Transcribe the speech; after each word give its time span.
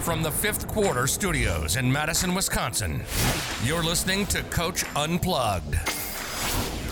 From 0.00 0.22
the 0.22 0.30
fifth 0.30 0.66
quarter 0.66 1.06
studios 1.06 1.76
in 1.76 1.92
Madison, 1.92 2.34
Wisconsin, 2.34 3.02
you're 3.62 3.84
listening 3.84 4.24
to 4.26 4.42
Coach 4.44 4.82
Unplugged. 4.96 5.76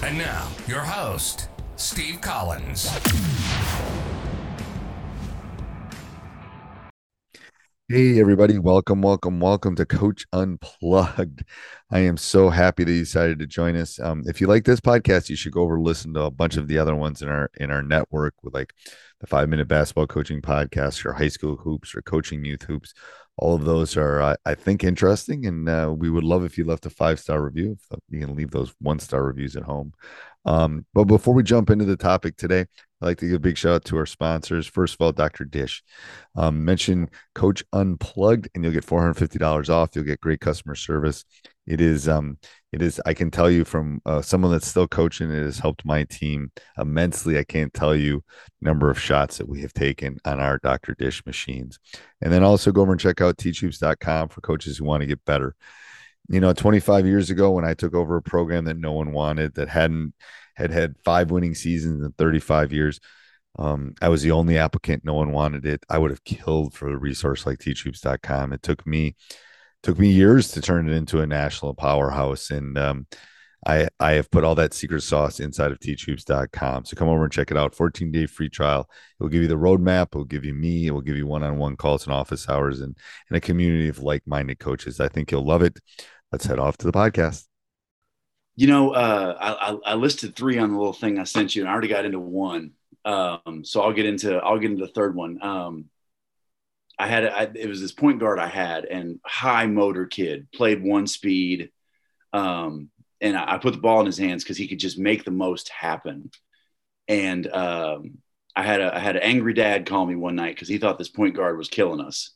And 0.02 0.18
now, 0.18 0.46
your 0.66 0.80
host, 0.80 1.48
Steve 1.76 2.20
Collins. 2.20 2.90
Hey, 7.90 8.20
everybody. 8.20 8.58
Welcome, 8.58 9.00
welcome, 9.00 9.40
welcome 9.40 9.74
to 9.76 9.86
Coach 9.86 10.26
Unplugged. 10.34 11.42
I 11.90 12.00
am 12.00 12.18
so 12.18 12.50
happy 12.50 12.84
that 12.84 12.92
you 12.92 13.00
decided 13.00 13.38
to 13.38 13.46
join 13.46 13.76
us. 13.76 13.98
Um, 13.98 14.24
if 14.26 14.42
you 14.42 14.46
like 14.46 14.64
this 14.64 14.78
podcast, 14.78 15.30
you 15.30 15.36
should 15.36 15.52
go 15.52 15.62
over 15.62 15.76
and 15.76 15.84
listen 15.84 16.12
to 16.12 16.24
a 16.24 16.30
bunch 16.30 16.58
of 16.58 16.68
the 16.68 16.76
other 16.76 16.94
ones 16.94 17.22
in 17.22 17.28
our 17.28 17.50
in 17.58 17.70
our 17.70 17.82
network 17.82 18.34
with 18.42 18.52
like 18.52 18.74
the 19.20 19.26
five 19.26 19.48
minute 19.48 19.68
basketball 19.68 20.06
coaching 20.06 20.42
podcast 20.42 21.02
or 21.06 21.14
high 21.14 21.28
school 21.28 21.56
hoops 21.56 21.94
or 21.94 22.02
coaching 22.02 22.44
youth 22.44 22.64
hoops. 22.64 22.92
All 23.38 23.54
of 23.54 23.64
those 23.64 23.96
are, 23.96 24.20
uh, 24.20 24.36
I 24.44 24.54
think, 24.54 24.84
interesting. 24.84 25.46
And 25.46 25.66
uh, 25.66 25.94
we 25.96 26.10
would 26.10 26.24
love 26.24 26.44
if 26.44 26.58
you 26.58 26.64
left 26.64 26.84
a 26.84 26.90
five 26.90 27.18
star 27.18 27.40
review. 27.40 27.78
You 28.10 28.20
can 28.20 28.36
leave 28.36 28.50
those 28.50 28.74
one 28.82 28.98
star 28.98 29.24
reviews 29.24 29.56
at 29.56 29.62
home. 29.62 29.94
Um, 30.44 30.84
but 30.92 31.04
before 31.04 31.32
we 31.32 31.42
jump 31.42 31.70
into 31.70 31.86
the 31.86 31.96
topic 31.96 32.36
today, 32.36 32.66
I'd 33.00 33.06
like 33.06 33.18
to 33.18 33.26
give 33.26 33.36
a 33.36 33.40
big 33.40 33.56
shout 33.56 33.74
out 33.74 33.84
to 33.86 33.96
our 33.96 34.06
sponsors. 34.06 34.66
First 34.66 34.94
of 34.94 35.00
all, 35.00 35.12
Dr. 35.12 35.44
Dish. 35.44 35.82
Um, 36.36 36.64
mention 36.64 37.08
Coach 37.34 37.62
Unplugged, 37.72 38.48
and 38.54 38.64
you'll 38.64 38.72
get 38.72 38.84
four 38.84 39.00
hundred 39.00 39.14
fifty 39.14 39.38
dollars 39.38 39.70
off. 39.70 39.90
You'll 39.94 40.04
get 40.04 40.20
great 40.20 40.40
customer 40.40 40.74
service. 40.74 41.24
It 41.66 41.82
is, 41.82 42.08
um, 42.08 42.38
it 42.72 42.80
is. 42.80 43.00
I 43.04 43.12
can 43.12 43.30
tell 43.30 43.50
you 43.50 43.64
from 43.64 44.00
uh, 44.06 44.22
someone 44.22 44.50
that's 44.50 44.66
still 44.66 44.88
coaching, 44.88 45.30
it 45.30 45.42
has 45.42 45.58
helped 45.58 45.84
my 45.84 46.04
team 46.04 46.50
immensely. 46.78 47.38
I 47.38 47.44
can't 47.44 47.74
tell 47.74 47.94
you 47.94 48.24
number 48.62 48.90
of 48.90 48.98
shots 48.98 49.36
that 49.36 49.48
we 49.48 49.60
have 49.60 49.74
taken 49.74 50.16
on 50.24 50.40
our 50.40 50.58
Dr. 50.58 50.94
Dish 50.98 51.24
machines. 51.26 51.78
And 52.22 52.32
then 52.32 52.42
also 52.42 52.72
go 52.72 52.80
over 52.80 52.92
and 52.92 53.00
check 53.00 53.20
out 53.20 53.36
teachhoops.com 53.36 54.30
for 54.30 54.40
coaches 54.40 54.78
who 54.78 54.86
want 54.86 55.02
to 55.02 55.06
get 55.06 55.24
better. 55.26 55.54
You 56.28 56.40
know, 56.40 56.52
25 56.52 57.06
years 57.06 57.30
ago 57.30 57.52
when 57.52 57.64
I 57.64 57.74
took 57.74 57.94
over 57.94 58.16
a 58.16 58.22
program 58.22 58.66
that 58.66 58.76
no 58.76 58.92
one 58.92 59.12
wanted, 59.12 59.54
that 59.54 59.68
hadn't 59.68 60.12
had 60.56 60.70
had 60.70 60.96
five 61.04 61.30
winning 61.30 61.54
seasons 61.54 62.04
in 62.04 62.12
35 62.12 62.72
years. 62.72 63.00
Um, 63.58 63.94
I 64.00 64.08
was 64.08 64.22
the 64.22 64.32
only 64.32 64.58
applicant. 64.58 65.04
No 65.04 65.14
one 65.14 65.32
wanted 65.32 65.66
it. 65.66 65.84
I 65.88 65.98
would 65.98 66.10
have 66.10 66.24
killed 66.24 66.74
for 66.74 66.88
a 66.88 66.96
resource 66.96 67.46
like 67.46 67.58
teachhoops.com. 67.58 68.52
It 68.52 68.62
took 68.62 68.86
me 68.86 69.16
took 69.82 69.98
me 69.98 70.10
years 70.10 70.50
to 70.52 70.60
turn 70.60 70.88
it 70.88 70.92
into 70.92 71.20
a 71.20 71.26
national 71.26 71.74
powerhouse. 71.74 72.50
And 72.50 72.76
um, 72.76 73.06
I 73.66 73.88
I 73.98 74.12
have 74.12 74.30
put 74.30 74.44
all 74.44 74.54
that 74.56 74.74
secret 74.74 75.02
sauce 75.02 75.40
inside 75.40 75.72
of 75.72 75.80
teachhoops.com. 75.80 76.84
So 76.84 76.96
come 76.96 77.08
over 77.08 77.24
and 77.24 77.32
check 77.32 77.50
it 77.50 77.56
out. 77.56 77.74
14 77.74 78.12
day 78.12 78.26
free 78.26 78.48
trial. 78.48 78.88
It 79.18 79.22
will 79.22 79.30
give 79.30 79.42
you 79.42 79.48
the 79.48 79.54
roadmap. 79.54 80.08
It 80.08 80.14
will 80.16 80.24
give 80.24 80.44
you 80.44 80.54
me. 80.54 80.86
It 80.86 80.92
will 80.92 81.00
give 81.00 81.16
you 81.16 81.26
one 81.26 81.42
on 81.42 81.58
one 81.58 81.76
calls 81.76 82.04
and 82.04 82.14
office 82.14 82.48
hours 82.48 82.80
and, 82.80 82.96
and 83.28 83.36
a 83.36 83.40
community 83.40 83.88
of 83.88 83.98
like 84.00 84.26
minded 84.26 84.58
coaches. 84.58 85.00
I 85.00 85.08
think 85.08 85.30
you'll 85.32 85.46
love 85.46 85.62
it. 85.62 85.78
Let's 86.32 86.46
head 86.46 86.58
off 86.58 86.76
to 86.78 86.86
the 86.86 86.92
podcast. 86.92 87.46
You 88.54 88.66
know, 88.66 88.90
uh, 88.90 89.36
I, 89.40 89.92
I, 89.92 89.94
listed 89.94 90.34
three 90.34 90.58
on 90.58 90.72
the 90.72 90.78
little 90.78 90.92
thing 90.92 91.18
I 91.18 91.24
sent 91.24 91.54
you, 91.54 91.62
and 91.62 91.68
I 91.68 91.72
already 91.72 91.88
got 91.88 92.04
into 92.04 92.18
one. 92.18 92.72
Um, 93.04 93.62
so 93.64 93.80
I'll 93.80 93.92
get 93.92 94.04
into 94.04 94.36
I'll 94.36 94.58
get 94.58 94.72
into 94.72 94.84
the 94.84 94.92
third 94.92 95.14
one. 95.14 95.40
Um, 95.40 95.84
I 96.98 97.06
had 97.06 97.24
I, 97.24 97.48
it 97.54 97.68
was 97.68 97.80
this 97.80 97.92
point 97.92 98.18
guard 98.18 98.38
I 98.38 98.48
had, 98.48 98.84
and 98.84 99.20
high 99.24 99.66
motor 99.66 100.06
kid 100.06 100.48
played 100.52 100.82
one 100.82 101.06
speed, 101.06 101.70
um, 102.32 102.90
and 103.20 103.36
I, 103.36 103.54
I, 103.54 103.58
put 103.58 103.74
the 103.74 103.80
ball 103.80 104.00
in 104.00 104.06
his 104.06 104.18
hands 104.18 104.42
because 104.42 104.56
he 104.56 104.66
could 104.66 104.80
just 104.80 104.98
make 104.98 105.24
the 105.24 105.30
most 105.30 105.68
happen. 105.68 106.30
And 107.06 107.46
um, 107.46 108.18
I 108.56 108.64
had 108.64 108.80
a 108.80 108.94
I 108.94 108.98
had 108.98 109.16
an 109.16 109.22
angry 109.22 109.54
dad 109.54 109.86
call 109.86 110.04
me 110.04 110.16
one 110.16 110.34
night 110.34 110.56
because 110.56 110.68
he 110.68 110.78
thought 110.78 110.98
this 110.98 111.08
point 111.08 111.36
guard 111.36 111.56
was 111.56 111.68
killing 111.68 112.04
us, 112.04 112.32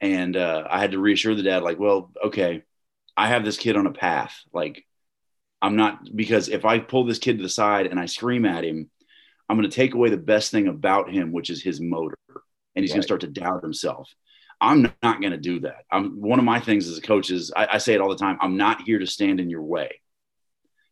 and 0.00 0.36
uh, 0.36 0.68
I 0.70 0.78
had 0.78 0.92
to 0.92 1.00
reassure 1.00 1.34
the 1.34 1.42
dad 1.42 1.64
like, 1.64 1.80
well, 1.80 2.12
okay, 2.24 2.62
I 3.16 3.28
have 3.28 3.44
this 3.44 3.58
kid 3.58 3.76
on 3.76 3.86
a 3.86 3.92
path, 3.92 4.34
like 4.52 4.86
I'm 5.60 5.76
not 5.76 6.00
because 6.14 6.48
if 6.48 6.64
I 6.64 6.78
pull 6.78 7.04
this 7.04 7.18
kid 7.18 7.36
to 7.36 7.42
the 7.42 7.48
side 7.48 7.86
and 7.86 8.00
I 8.00 8.06
scream 8.06 8.44
at 8.44 8.64
him, 8.64 8.90
I'm 9.48 9.56
going 9.56 9.68
to 9.68 9.74
take 9.74 9.94
away 9.94 10.10
the 10.10 10.16
best 10.16 10.50
thing 10.50 10.66
about 10.66 11.10
him, 11.10 11.32
which 11.32 11.50
is 11.50 11.62
his 11.62 11.80
motor, 11.80 12.18
and 12.74 12.82
he's 12.82 12.90
right. 12.90 12.94
going 12.94 13.02
to 13.02 13.06
start 13.06 13.20
to 13.22 13.26
doubt 13.28 13.62
himself. 13.62 14.12
I'm 14.60 14.92
not 15.02 15.20
going 15.20 15.32
to 15.32 15.38
do 15.38 15.60
that. 15.60 15.84
I'm 15.90 16.20
one 16.20 16.38
of 16.38 16.44
my 16.44 16.60
things 16.60 16.88
as 16.88 16.98
a 16.98 17.02
coach 17.02 17.30
is 17.30 17.52
I, 17.54 17.68
I, 17.72 17.78
say 17.78 17.94
it 17.94 18.00
all 18.00 18.10
the 18.10 18.16
time. 18.16 18.38
I'm 18.40 18.56
not 18.56 18.82
here 18.82 18.98
to 18.98 19.06
stand 19.06 19.40
in 19.40 19.50
your 19.50 19.62
way, 19.62 20.00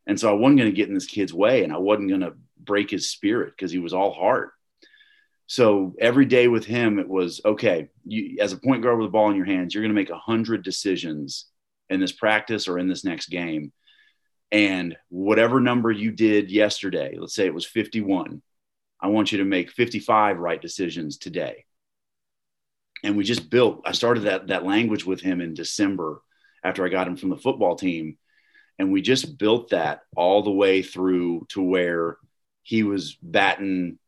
and 0.06 0.18
so 0.18 0.28
I 0.28 0.34
wasn't 0.34 0.58
going 0.58 0.70
to 0.70 0.76
get 0.76 0.88
in 0.88 0.94
this 0.94 1.06
kid's 1.06 1.34
way, 1.34 1.64
and 1.64 1.72
I 1.72 1.78
wasn't 1.78 2.08
going 2.08 2.20
to 2.22 2.34
break 2.58 2.90
his 2.90 3.10
spirit 3.10 3.54
because 3.56 3.72
he 3.72 3.78
was 3.78 3.94
all 3.94 4.12
heart. 4.12 4.52
So 5.46 5.96
every 6.00 6.26
day 6.26 6.46
with 6.46 6.64
him, 6.64 7.00
it 7.00 7.08
was 7.08 7.40
okay. 7.44 7.88
You, 8.04 8.36
as 8.40 8.52
a 8.52 8.56
point 8.56 8.84
guard 8.84 8.98
with 8.98 9.08
a 9.08 9.10
ball 9.10 9.30
in 9.30 9.36
your 9.36 9.46
hands, 9.46 9.74
you're 9.74 9.82
going 9.82 9.94
to 9.94 10.00
make 10.00 10.10
a 10.10 10.16
hundred 10.16 10.62
decisions 10.62 11.46
in 11.90 12.00
this 12.00 12.12
practice 12.12 12.68
or 12.68 12.78
in 12.78 12.88
this 12.88 13.04
next 13.04 13.28
game 13.28 13.72
and 14.52 14.96
whatever 15.08 15.60
number 15.60 15.90
you 15.90 16.10
did 16.10 16.50
yesterday, 16.50 17.16
let's 17.18 17.34
say 17.34 17.46
it 17.46 17.54
was 17.54 17.66
51, 17.66 18.42
I 19.00 19.06
want 19.08 19.32
you 19.32 19.38
to 19.38 19.44
make 19.44 19.70
55 19.70 20.38
right 20.38 20.60
decisions 20.60 21.18
today. 21.18 21.64
And 23.02 23.16
we 23.16 23.24
just 23.24 23.48
built, 23.48 23.82
I 23.86 23.92
started 23.92 24.24
that, 24.24 24.48
that 24.48 24.64
language 24.64 25.06
with 25.06 25.20
him 25.20 25.40
in 25.40 25.54
December 25.54 26.20
after 26.62 26.84
I 26.84 26.90
got 26.90 27.06
him 27.06 27.16
from 27.16 27.30
the 27.30 27.36
football 27.36 27.76
team. 27.76 28.18
And 28.78 28.92
we 28.92 29.02
just 29.02 29.38
built 29.38 29.70
that 29.70 30.00
all 30.16 30.42
the 30.42 30.50
way 30.50 30.82
through 30.82 31.46
to 31.50 31.62
where 31.62 32.18
he 32.62 32.82
was 32.82 33.16
batting 33.22 33.98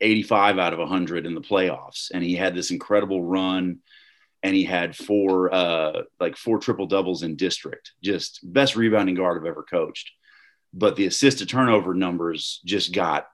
85 0.00 0.58
out 0.58 0.72
of 0.72 0.78
100 0.78 1.26
in 1.26 1.34
the 1.34 1.40
playoffs. 1.40 2.10
And 2.12 2.22
he 2.22 2.36
had 2.36 2.54
this 2.54 2.70
incredible 2.70 3.22
run 3.22 3.80
and 4.42 4.54
he 4.54 4.64
had 4.64 4.96
four 4.96 5.52
uh, 5.54 6.02
like 6.18 6.36
four 6.36 6.58
triple 6.58 6.86
doubles 6.86 7.22
in 7.22 7.36
district. 7.36 7.92
Just 8.02 8.40
best 8.42 8.76
rebounding 8.76 9.14
guard 9.14 9.40
I've 9.40 9.46
ever 9.46 9.62
coached. 9.62 10.10
But 10.74 10.96
the 10.96 11.06
assist 11.06 11.38
to 11.38 11.46
turnover 11.46 11.94
numbers 11.94 12.60
just 12.64 12.94
got 12.94 13.28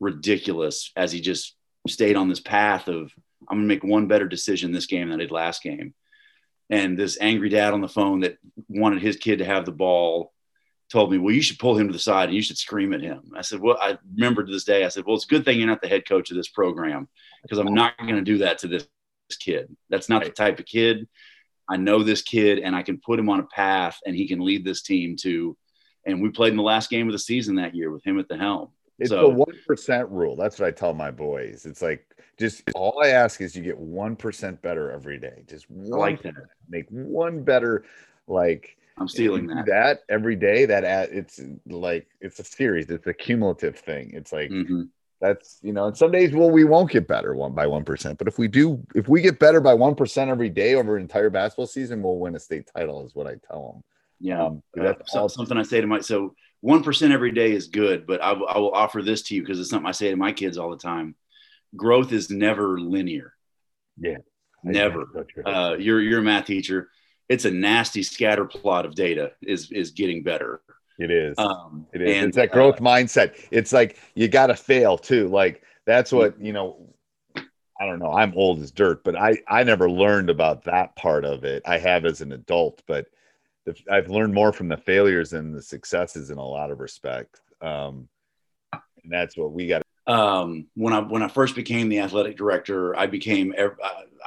ridiculous 0.00 0.92
as 0.96 1.12
he 1.12 1.20
just 1.20 1.56
stayed 1.88 2.16
on 2.16 2.28
this 2.28 2.40
path 2.40 2.88
of 2.88 3.12
I'm 3.48 3.58
gonna 3.58 3.66
make 3.66 3.84
one 3.84 4.06
better 4.06 4.26
decision 4.26 4.72
this 4.72 4.86
game 4.86 5.08
than 5.08 5.20
I 5.20 5.22
did 5.22 5.30
last 5.30 5.62
game. 5.62 5.94
And 6.70 6.98
this 6.98 7.18
angry 7.20 7.48
dad 7.48 7.72
on 7.72 7.80
the 7.80 7.88
phone 7.88 8.20
that 8.20 8.38
wanted 8.68 9.02
his 9.02 9.16
kid 9.16 9.38
to 9.38 9.44
have 9.44 9.64
the 9.64 9.72
ball 9.72 10.32
told 10.90 11.10
me, 11.10 11.18
well, 11.18 11.34
you 11.34 11.42
should 11.42 11.58
pull 11.58 11.76
him 11.76 11.86
to 11.86 11.92
the 11.92 11.98
side 11.98 12.28
and 12.28 12.34
you 12.34 12.42
should 12.42 12.58
scream 12.58 12.92
at 12.92 13.02
him. 13.02 13.32
I 13.36 13.42
said, 13.42 13.60
well, 13.60 13.76
I 13.80 13.98
remember 14.14 14.44
to 14.44 14.52
this 14.52 14.64
day, 14.64 14.84
I 14.84 14.88
said, 14.88 15.04
well, 15.06 15.16
it's 15.16 15.24
a 15.24 15.28
good 15.28 15.44
thing 15.44 15.58
you're 15.58 15.68
not 15.68 15.80
the 15.80 15.88
head 15.88 16.08
coach 16.08 16.30
of 16.30 16.36
this 16.36 16.48
program 16.48 17.08
because 17.42 17.58
I'm 17.58 17.74
not 17.74 17.96
going 17.98 18.16
to 18.16 18.22
do 18.22 18.38
that 18.38 18.58
to 18.58 18.68
this, 18.68 18.82
this 18.82 18.88
kid. 19.36 19.74
That's 19.90 20.08
not 20.08 20.22
right. 20.22 20.26
the 20.26 20.32
type 20.32 20.58
of 20.58 20.66
kid. 20.66 21.08
I 21.68 21.76
know 21.76 22.02
this 22.02 22.22
kid 22.22 22.58
and 22.60 22.74
I 22.74 22.82
can 22.82 22.98
put 22.98 23.18
him 23.18 23.28
on 23.28 23.40
a 23.40 23.44
path 23.44 23.98
and 24.06 24.16
he 24.16 24.26
can 24.26 24.40
lead 24.40 24.64
this 24.64 24.82
team 24.82 25.16
to. 25.22 25.56
And 26.06 26.22
we 26.22 26.30
played 26.30 26.50
in 26.50 26.56
the 26.56 26.62
last 26.62 26.88
game 26.88 27.06
of 27.08 27.12
the 27.12 27.18
season 27.18 27.56
that 27.56 27.74
year 27.74 27.90
with 27.90 28.04
him 28.04 28.18
at 28.18 28.28
the 28.28 28.38
helm. 28.38 28.70
It's 28.98 29.10
so, 29.10 29.22
the 29.22 29.28
one 29.28 29.58
percent 29.66 30.08
rule. 30.08 30.34
That's 30.34 30.58
what 30.58 30.66
I 30.66 30.70
tell 30.70 30.94
my 30.94 31.10
boys. 31.10 31.66
It's 31.66 31.82
like 31.82 32.04
just 32.38 32.62
all 32.74 33.00
I 33.02 33.08
ask 33.08 33.40
is 33.40 33.54
you 33.54 33.62
get 33.62 33.78
one 33.78 34.16
percent 34.16 34.60
better 34.62 34.90
every 34.90 35.18
day. 35.18 35.44
Just 35.46 35.70
one, 35.70 36.00
like 36.00 36.22
that. 36.22 36.34
Make 36.68 36.86
one 36.88 37.44
better. 37.44 37.84
Like 38.26 38.76
I'm 38.96 39.06
stealing 39.06 39.46
that. 39.48 39.66
That 39.66 40.00
every 40.08 40.34
day. 40.34 40.64
That 40.64 40.84
at 40.84 41.10
it's 41.12 41.40
like 41.66 42.08
it's 42.20 42.40
a 42.40 42.44
series. 42.44 42.90
It's 42.90 43.06
a 43.06 43.14
cumulative 43.14 43.78
thing. 43.78 44.10
It's 44.14 44.32
like 44.32 44.50
mm-hmm. 44.50 44.84
That's 45.20 45.58
you 45.62 45.72
know. 45.72 45.86
And 45.86 45.96
some 45.96 46.10
days, 46.10 46.32
well, 46.32 46.50
we 46.50 46.64
won't 46.64 46.90
get 46.90 47.08
better 47.08 47.34
one 47.34 47.52
by 47.52 47.66
one 47.66 47.84
percent. 47.84 48.18
But 48.18 48.28
if 48.28 48.38
we 48.38 48.48
do, 48.48 48.84
if 48.94 49.08
we 49.08 49.20
get 49.20 49.38
better 49.38 49.60
by 49.60 49.74
one 49.74 49.94
percent 49.94 50.30
every 50.30 50.48
day 50.50 50.74
over 50.74 50.96
an 50.96 51.02
entire 51.02 51.30
basketball 51.30 51.66
season, 51.66 52.02
we'll 52.02 52.18
win 52.18 52.36
a 52.36 52.40
state 52.40 52.68
title. 52.74 53.04
Is 53.04 53.14
what 53.14 53.26
I 53.26 53.36
tell 53.46 53.72
them. 53.72 53.84
Yeah, 54.20 54.46
um, 54.46 54.62
that's 54.74 55.14
uh, 55.14 55.28
something 55.28 55.56
I 55.56 55.62
say 55.62 55.80
to 55.80 55.86
my 55.86 56.00
so 56.00 56.34
one 56.60 56.82
percent 56.82 57.12
every 57.12 57.32
day 57.32 57.52
is 57.52 57.68
good, 57.68 58.06
but 58.06 58.22
I, 58.22 58.32
I 58.32 58.58
will 58.58 58.72
offer 58.72 59.02
this 59.02 59.22
to 59.24 59.34
you 59.34 59.42
because 59.42 59.60
it's 59.60 59.70
something 59.70 59.88
I 59.88 59.92
say 59.92 60.10
to 60.10 60.16
my 60.16 60.32
kids 60.32 60.58
all 60.58 60.70
the 60.70 60.76
time. 60.76 61.14
Growth 61.76 62.12
is 62.12 62.30
never 62.30 62.80
linear. 62.80 63.34
Yeah, 63.98 64.18
never. 64.62 65.04
Uh, 65.44 65.76
you're 65.78 66.00
you're 66.00 66.20
a 66.20 66.22
math 66.22 66.46
teacher. 66.46 66.90
It's 67.28 67.44
a 67.44 67.50
nasty 67.50 68.02
scatter 68.02 68.44
plot 68.44 68.86
of 68.86 68.94
data. 68.94 69.32
Is 69.42 69.70
is 69.70 69.90
getting 69.90 70.22
better. 70.22 70.62
It 70.98 71.10
is. 71.10 71.38
Um, 71.38 71.86
it 71.92 72.02
is. 72.02 72.16
And, 72.16 72.26
it's 72.26 72.36
that 72.36 72.50
growth 72.50 72.80
uh, 72.80 72.84
mindset. 72.84 73.34
It's 73.50 73.72
like 73.72 73.98
you 74.14 74.28
got 74.28 74.48
to 74.48 74.56
fail 74.56 74.98
too. 74.98 75.28
Like 75.28 75.62
that's 75.86 76.12
what 76.12 76.40
you 76.40 76.52
know. 76.52 76.94
I 77.80 77.86
don't 77.86 78.00
know. 78.00 78.12
I'm 78.12 78.32
old 78.34 78.60
as 78.60 78.72
dirt, 78.72 79.04
but 79.04 79.14
I 79.14 79.38
I 79.46 79.62
never 79.62 79.88
learned 79.88 80.30
about 80.30 80.64
that 80.64 80.96
part 80.96 81.24
of 81.24 81.44
it. 81.44 81.62
I 81.64 81.78
have 81.78 82.04
as 82.04 82.20
an 82.20 82.32
adult, 82.32 82.82
but 82.88 83.06
the, 83.64 83.76
I've 83.90 84.08
learned 84.08 84.34
more 84.34 84.52
from 84.52 84.68
the 84.68 84.76
failures 84.76 85.30
than 85.30 85.52
the 85.52 85.62
successes 85.62 86.30
in 86.30 86.38
a 86.38 86.44
lot 86.44 86.72
of 86.72 86.80
respects. 86.80 87.40
Um, 87.60 88.08
and 88.72 89.12
that's 89.12 89.36
what 89.36 89.52
we 89.52 89.68
got. 89.68 89.82
Um, 90.08 90.66
when 90.74 90.92
I 90.92 91.00
when 91.00 91.22
I 91.22 91.28
first 91.28 91.54
became 91.54 91.88
the 91.88 92.00
athletic 92.00 92.36
director, 92.36 92.98
I 92.98 93.06
became 93.06 93.54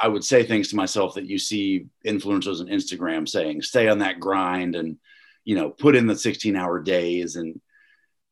I 0.01 0.07
would 0.07 0.23
say 0.23 0.43
things 0.43 0.69
to 0.69 0.75
myself 0.75 1.15
that 1.15 1.25
you 1.25 1.37
see 1.37 1.87
influencers 2.05 2.61
on 2.61 2.67
Instagram 2.67 3.27
saying, 3.27 3.63
"Stay 3.63 3.89
on 3.89 3.99
that 3.99 4.19
grind," 4.19 4.75
and 4.75 4.97
you 5.43 5.55
know, 5.55 5.69
put 5.69 5.95
in 5.95 6.07
the 6.07 6.15
16 6.15 6.55
hour 6.55 6.79
days. 6.79 7.35
And 7.35 7.59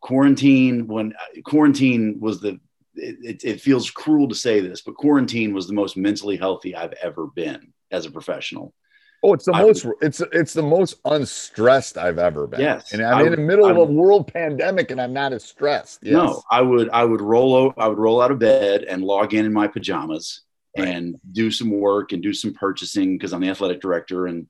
quarantine 0.02 0.88
when 0.88 1.14
uh, 1.14 1.42
quarantine 1.44 2.18
was 2.20 2.40
the 2.42 2.60
it, 2.96 3.44
it 3.44 3.62
feels 3.62 3.90
cruel 3.90 4.28
to 4.28 4.36
say 4.36 4.60
this, 4.60 4.82
but 4.82 4.96
quarantine 4.96 5.54
was 5.54 5.68
the 5.68 5.74
most 5.74 5.96
mentally 5.96 6.36
healthy 6.36 6.76
I've 6.76 6.94
ever 7.02 7.28
been 7.28 7.74
as 7.92 8.06
a 8.06 8.12
professional. 8.12 8.74
Oh, 9.22 9.34
it's 9.34 9.46
the 9.46 9.54
I, 9.54 9.64
most 9.64 9.86
it's 10.02 10.22
it's 10.32 10.54
the 10.54 10.64
most 10.64 10.96
unstressed 11.04 11.98
I've 11.98 12.20
ever 12.20 12.48
been. 12.48 12.62
Yes, 12.62 12.94
and 12.94 13.02
I'm 13.02 13.18
I, 13.18 13.24
in 13.24 13.32
the 13.32 13.38
middle 13.38 13.66
I, 13.66 13.72
of 13.72 13.78
a 13.78 13.84
world 13.84 14.32
pandemic, 14.32 14.92
and 14.92 15.02
I'm 15.02 15.12
not 15.12 15.34
as 15.34 15.44
stressed. 15.44 16.00
Yes. 16.02 16.14
No, 16.14 16.42
I 16.50 16.62
would 16.62 16.90
I 16.90 17.04
would 17.04 17.22
roll 17.22 17.68
out 17.68 17.76
I 17.78 17.88
would 17.90 17.98
roll 17.98 18.22
out 18.22 18.32
of 18.32 18.40
bed 18.40 18.84
and 18.84 19.04
log 19.04 19.34
in 19.34 19.46
in 19.46 19.52
my 19.52 19.68
pajamas 19.68 20.44
right. 20.78 20.88
and 20.88 21.16
do 21.34 21.52
some 21.52 21.70
work 21.70 22.14
and 22.14 22.24
do 22.24 22.34
some 22.34 22.54
purchasing 22.54 23.18
because 23.18 23.34
I'm 23.34 23.42
the 23.42 23.50
athletic 23.50 23.82
director 23.82 24.28
and 24.28 24.48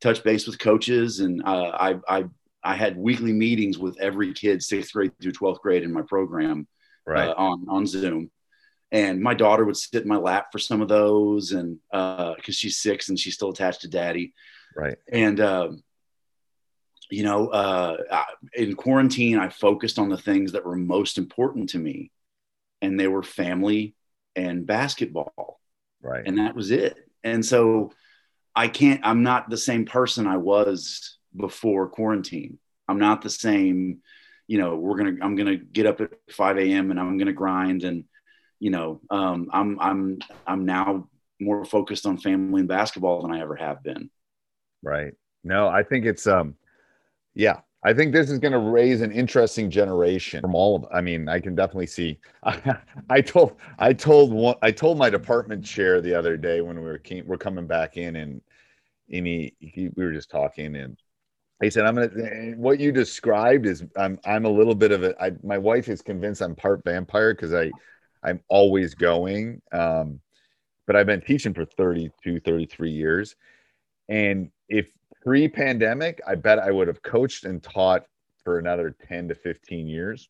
touch 0.00 0.22
base 0.24 0.46
with 0.46 0.58
coaches 0.58 1.20
and 1.20 1.42
uh, 1.44 1.70
I 1.74 1.96
I 2.08 2.24
I 2.62 2.74
had 2.74 2.96
weekly 2.96 3.32
meetings 3.32 3.78
with 3.78 3.98
every 4.00 4.32
kid 4.32 4.62
sixth 4.62 4.92
grade 4.92 5.12
through 5.20 5.32
twelfth 5.32 5.60
grade 5.62 5.82
in 5.82 5.92
my 5.92 6.02
program 6.02 6.66
right. 7.06 7.28
uh, 7.28 7.34
on 7.36 7.66
on 7.68 7.86
Zoom. 7.86 8.30
And 8.92 9.20
my 9.20 9.34
daughter 9.34 9.64
would 9.64 9.76
sit 9.76 10.02
in 10.02 10.08
my 10.08 10.16
lap 10.16 10.48
for 10.50 10.58
some 10.58 10.80
of 10.80 10.88
those 10.88 11.52
and 11.52 11.78
uh 11.92 12.34
because 12.34 12.56
she's 12.56 12.78
six 12.78 13.08
and 13.08 13.18
she's 13.18 13.34
still 13.34 13.50
attached 13.50 13.82
to 13.82 13.88
daddy. 13.88 14.34
Right. 14.76 14.96
And 15.10 15.40
um 15.40 15.82
you 17.10 17.24
know 17.24 17.48
uh 17.48 17.96
in 18.54 18.76
quarantine 18.76 19.36
i 19.36 19.48
focused 19.48 19.98
on 19.98 20.08
the 20.08 20.16
things 20.16 20.52
that 20.52 20.64
were 20.64 20.76
most 20.76 21.18
important 21.18 21.70
to 21.70 21.78
me 21.78 22.12
and 22.80 22.98
they 22.98 23.08
were 23.08 23.22
family 23.22 23.94
and 24.36 24.66
basketball. 24.66 25.60
Right. 26.02 26.26
And 26.26 26.38
that 26.38 26.54
was 26.54 26.70
it. 26.70 26.96
And 27.22 27.44
so 27.44 27.92
i 28.60 28.68
can't 28.68 29.00
i'm 29.04 29.22
not 29.22 29.48
the 29.48 29.56
same 29.56 29.84
person 29.84 30.26
i 30.26 30.36
was 30.36 31.18
before 31.36 31.88
quarantine 31.88 32.58
i'm 32.88 32.98
not 32.98 33.22
the 33.22 33.30
same 33.30 33.98
you 34.46 34.58
know 34.58 34.76
we're 34.76 34.96
gonna 34.96 35.16
i'm 35.22 35.36
gonna 35.36 35.56
get 35.56 35.86
up 35.86 36.00
at 36.00 36.10
5 36.30 36.58
a.m 36.58 36.90
and 36.90 37.00
i'm 37.00 37.18
gonna 37.18 37.32
grind 37.32 37.84
and 37.84 38.04
you 38.60 38.70
know, 38.70 39.00
um, 39.10 39.48
I'm 39.52 39.80
I'm 39.80 40.18
I'm 40.46 40.64
now 40.66 41.08
more 41.40 41.64
focused 41.64 42.06
on 42.06 42.18
family 42.18 42.60
and 42.60 42.68
basketball 42.68 43.22
than 43.22 43.32
I 43.32 43.40
ever 43.40 43.56
have 43.56 43.82
been. 43.82 44.10
Right. 44.82 45.14
No, 45.42 45.68
I 45.68 45.82
think 45.82 46.04
it's 46.04 46.26
um, 46.26 46.54
yeah, 47.34 47.60
I 47.82 47.94
think 47.94 48.12
this 48.12 48.30
is 48.30 48.38
going 48.38 48.52
to 48.52 48.58
raise 48.58 49.00
an 49.00 49.10
interesting 49.10 49.70
generation 49.70 50.42
from 50.42 50.54
all 50.54 50.76
of. 50.76 50.86
I 50.92 51.00
mean, 51.00 51.28
I 51.28 51.40
can 51.40 51.54
definitely 51.54 51.86
see. 51.86 52.18
I, 52.44 52.76
I 53.10 53.22
told 53.22 53.56
I 53.78 53.94
told 53.94 54.32
one 54.32 54.56
I 54.60 54.70
told 54.70 54.98
my 54.98 55.08
department 55.08 55.64
chair 55.64 56.02
the 56.02 56.14
other 56.14 56.36
day 56.36 56.60
when 56.60 56.76
we 56.76 56.84
were 56.84 56.98
came, 56.98 57.26
we're 57.26 57.38
coming 57.38 57.66
back 57.66 57.96
in 57.96 58.16
and 58.16 58.42
and 59.10 59.26
he, 59.26 59.54
he 59.58 59.90
we 59.96 60.04
were 60.04 60.12
just 60.12 60.30
talking 60.30 60.76
and 60.76 60.98
he 61.62 61.70
said 61.70 61.84
I'm 61.84 61.94
gonna 61.94 62.56
what 62.56 62.80
you 62.80 62.92
described 62.92 63.66
is 63.66 63.84
I'm 63.96 64.18
I'm 64.24 64.44
a 64.44 64.50
little 64.50 64.74
bit 64.74 64.92
of 64.92 65.02
a 65.04 65.20
I, 65.22 65.32
my 65.42 65.58
wife 65.58 65.88
is 65.88 66.00
convinced 66.02 66.40
I'm 66.40 66.54
part 66.54 66.82
vampire 66.84 67.34
because 67.34 67.52
I 67.52 67.70
I'm 68.22 68.40
always 68.48 68.94
going. 68.94 69.60
Um, 69.72 70.20
but 70.86 70.96
I've 70.96 71.06
been 71.06 71.20
teaching 71.20 71.54
for 71.54 71.64
32, 71.64 72.40
33 72.40 72.90
years. 72.90 73.36
And 74.08 74.50
if 74.68 74.90
pre 75.22 75.48
pandemic, 75.48 76.20
I 76.26 76.34
bet 76.34 76.58
I 76.58 76.70
would 76.70 76.88
have 76.88 77.02
coached 77.02 77.44
and 77.44 77.62
taught 77.62 78.04
for 78.44 78.58
another 78.58 78.96
10 79.08 79.28
to 79.28 79.34
15 79.34 79.86
years. 79.86 80.28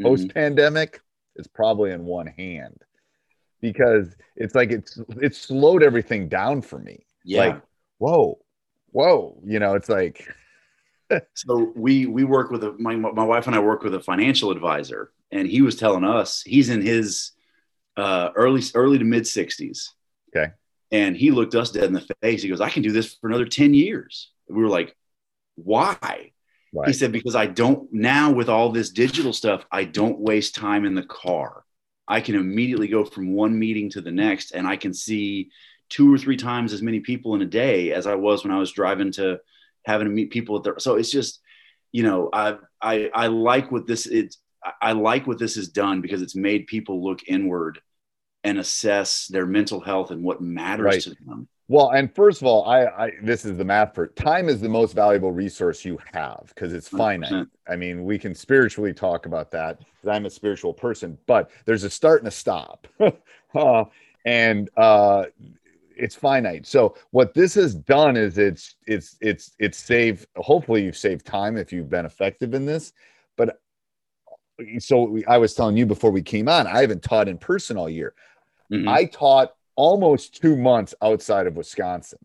Mm-hmm. 0.00 0.04
Post 0.04 0.34
pandemic, 0.34 1.00
it's 1.36 1.48
probably 1.48 1.92
in 1.92 2.04
one 2.04 2.26
hand 2.26 2.76
because 3.60 4.16
it's 4.36 4.54
like 4.54 4.72
it's 4.72 4.98
it's 5.18 5.38
slowed 5.38 5.82
everything 5.82 6.28
down 6.28 6.62
for 6.62 6.78
me. 6.78 7.06
Yeah. 7.24 7.40
Like, 7.40 7.62
whoa, 8.00 8.38
whoa, 8.92 9.40
you 9.44 9.58
know, 9.58 9.74
it's 9.74 9.88
like 9.88 10.26
so 11.34 11.72
we 11.76 12.06
we 12.06 12.24
work 12.24 12.50
with 12.50 12.64
a 12.64 12.72
my, 12.78 12.96
my 12.96 13.24
wife 13.24 13.46
and 13.46 13.54
I 13.54 13.60
work 13.60 13.82
with 13.82 13.94
a 13.94 14.00
financial 14.00 14.50
advisor 14.50 15.12
and 15.30 15.46
he 15.46 15.62
was 15.62 15.76
telling 15.76 16.04
us 16.04 16.42
he's 16.42 16.70
in 16.70 16.80
his 16.80 17.32
uh, 17.96 18.30
early 18.34 18.62
early 18.74 18.98
to 18.98 19.04
mid 19.04 19.24
60s. 19.24 19.90
Okay. 20.34 20.52
And 20.90 21.16
he 21.16 21.30
looked 21.30 21.54
us 21.54 21.70
dead 21.70 21.84
in 21.84 21.92
the 21.92 22.06
face. 22.22 22.42
He 22.42 22.48
goes, 22.48 22.60
I 22.60 22.70
can 22.70 22.82
do 22.82 22.90
this 22.90 23.14
for 23.14 23.28
another 23.28 23.46
10 23.46 23.74
years. 23.74 24.30
We 24.48 24.62
were 24.62 24.68
like, 24.68 24.96
why? 25.54 26.32
Right. 26.72 26.88
He 26.88 26.92
said, 26.92 27.12
because 27.12 27.36
I 27.36 27.46
don't 27.46 27.92
now 27.92 28.32
with 28.32 28.48
all 28.48 28.70
this 28.70 28.90
digital 28.90 29.32
stuff, 29.32 29.64
I 29.70 29.84
don't 29.84 30.18
waste 30.18 30.54
time 30.54 30.84
in 30.84 30.94
the 30.94 31.04
car. 31.04 31.64
I 32.08 32.20
can 32.20 32.34
immediately 32.34 32.88
go 32.88 33.04
from 33.04 33.34
one 33.34 33.56
meeting 33.58 33.90
to 33.90 34.00
the 34.00 34.10
next 34.10 34.52
and 34.52 34.66
I 34.66 34.76
can 34.76 34.94
see 34.94 35.50
two 35.90 36.12
or 36.12 36.18
three 36.18 36.36
times 36.36 36.72
as 36.72 36.82
many 36.82 37.00
people 37.00 37.34
in 37.34 37.42
a 37.42 37.46
day 37.46 37.92
as 37.92 38.06
I 38.06 38.14
was 38.14 38.42
when 38.42 38.52
I 38.52 38.58
was 38.58 38.72
driving 38.72 39.12
to 39.12 39.40
having 39.84 40.06
to 40.06 40.12
meet 40.12 40.30
people 40.30 40.56
at 40.56 40.62
the 40.62 40.74
so 40.78 40.96
it's 40.96 41.10
just 41.10 41.40
you 41.92 42.02
know 42.02 42.30
I 42.32 42.56
I 42.80 43.10
I 43.12 43.26
like 43.26 43.70
what 43.70 43.86
this 43.86 44.06
it's 44.06 44.38
I 44.80 44.92
like 44.92 45.26
what 45.26 45.38
this 45.38 45.56
has 45.56 45.68
done 45.68 46.00
because 46.00 46.22
it's 46.22 46.36
made 46.36 46.66
people 46.66 47.02
look 47.04 47.20
inward 47.26 47.80
and 48.44 48.58
assess 48.58 49.26
their 49.26 49.46
mental 49.46 49.80
health 49.80 50.10
and 50.10 50.22
what 50.22 50.40
matters 50.40 50.84
right. 50.84 51.02
to 51.02 51.16
them. 51.26 51.48
Well, 51.68 51.90
and 51.90 52.12
first 52.12 52.42
of 52.42 52.48
all, 52.48 52.68
I, 52.68 52.84
I 52.86 53.12
this 53.22 53.44
is 53.44 53.56
the 53.56 53.64
math 53.64 53.94
for 53.94 54.08
time 54.08 54.48
is 54.48 54.60
the 54.60 54.68
most 54.68 54.92
valuable 54.92 55.30
resource 55.30 55.84
you 55.84 55.98
have 56.12 56.46
because 56.48 56.72
it's 56.72 56.88
finite. 56.88 57.30
100%. 57.30 57.48
I 57.68 57.76
mean, 57.76 58.04
we 58.04 58.18
can 58.18 58.34
spiritually 58.34 58.92
talk 58.92 59.26
about 59.26 59.52
that 59.52 59.78
because 59.78 60.16
I'm 60.16 60.26
a 60.26 60.30
spiritual 60.30 60.74
person, 60.74 61.16
but 61.26 61.50
there's 61.66 61.84
a 61.84 61.90
start 61.90 62.22
and 62.22 62.28
a 62.28 62.32
stop, 62.32 62.88
uh, 63.54 63.84
and 64.26 64.68
uh, 64.76 65.26
it's 66.00 66.16
finite. 66.16 66.66
So 66.66 66.96
what 67.10 67.34
this 67.34 67.54
has 67.54 67.74
done 67.74 68.16
is 68.16 68.38
it's 68.38 68.76
it's 68.86 69.16
it's 69.20 69.52
it's 69.58 69.78
saved. 69.78 70.26
Hopefully, 70.36 70.84
you've 70.84 70.96
saved 70.96 71.26
time 71.26 71.56
if 71.56 71.72
you've 71.72 71.90
been 71.90 72.06
effective 72.06 72.54
in 72.54 72.66
this. 72.66 72.92
But 73.36 73.60
so 74.78 75.18
I 75.28 75.38
was 75.38 75.54
telling 75.54 75.76
you 75.76 75.86
before 75.86 76.10
we 76.10 76.22
came 76.22 76.48
on, 76.48 76.66
I 76.66 76.80
haven't 76.80 77.02
taught 77.02 77.28
in 77.28 77.38
person 77.38 77.76
all 77.76 77.88
year. 77.88 78.14
Mm-hmm. 78.72 78.88
I 78.88 79.04
taught 79.04 79.54
almost 79.76 80.40
two 80.40 80.56
months 80.56 80.94
outside 81.02 81.46
of 81.46 81.56
Wisconsin. 81.56 82.18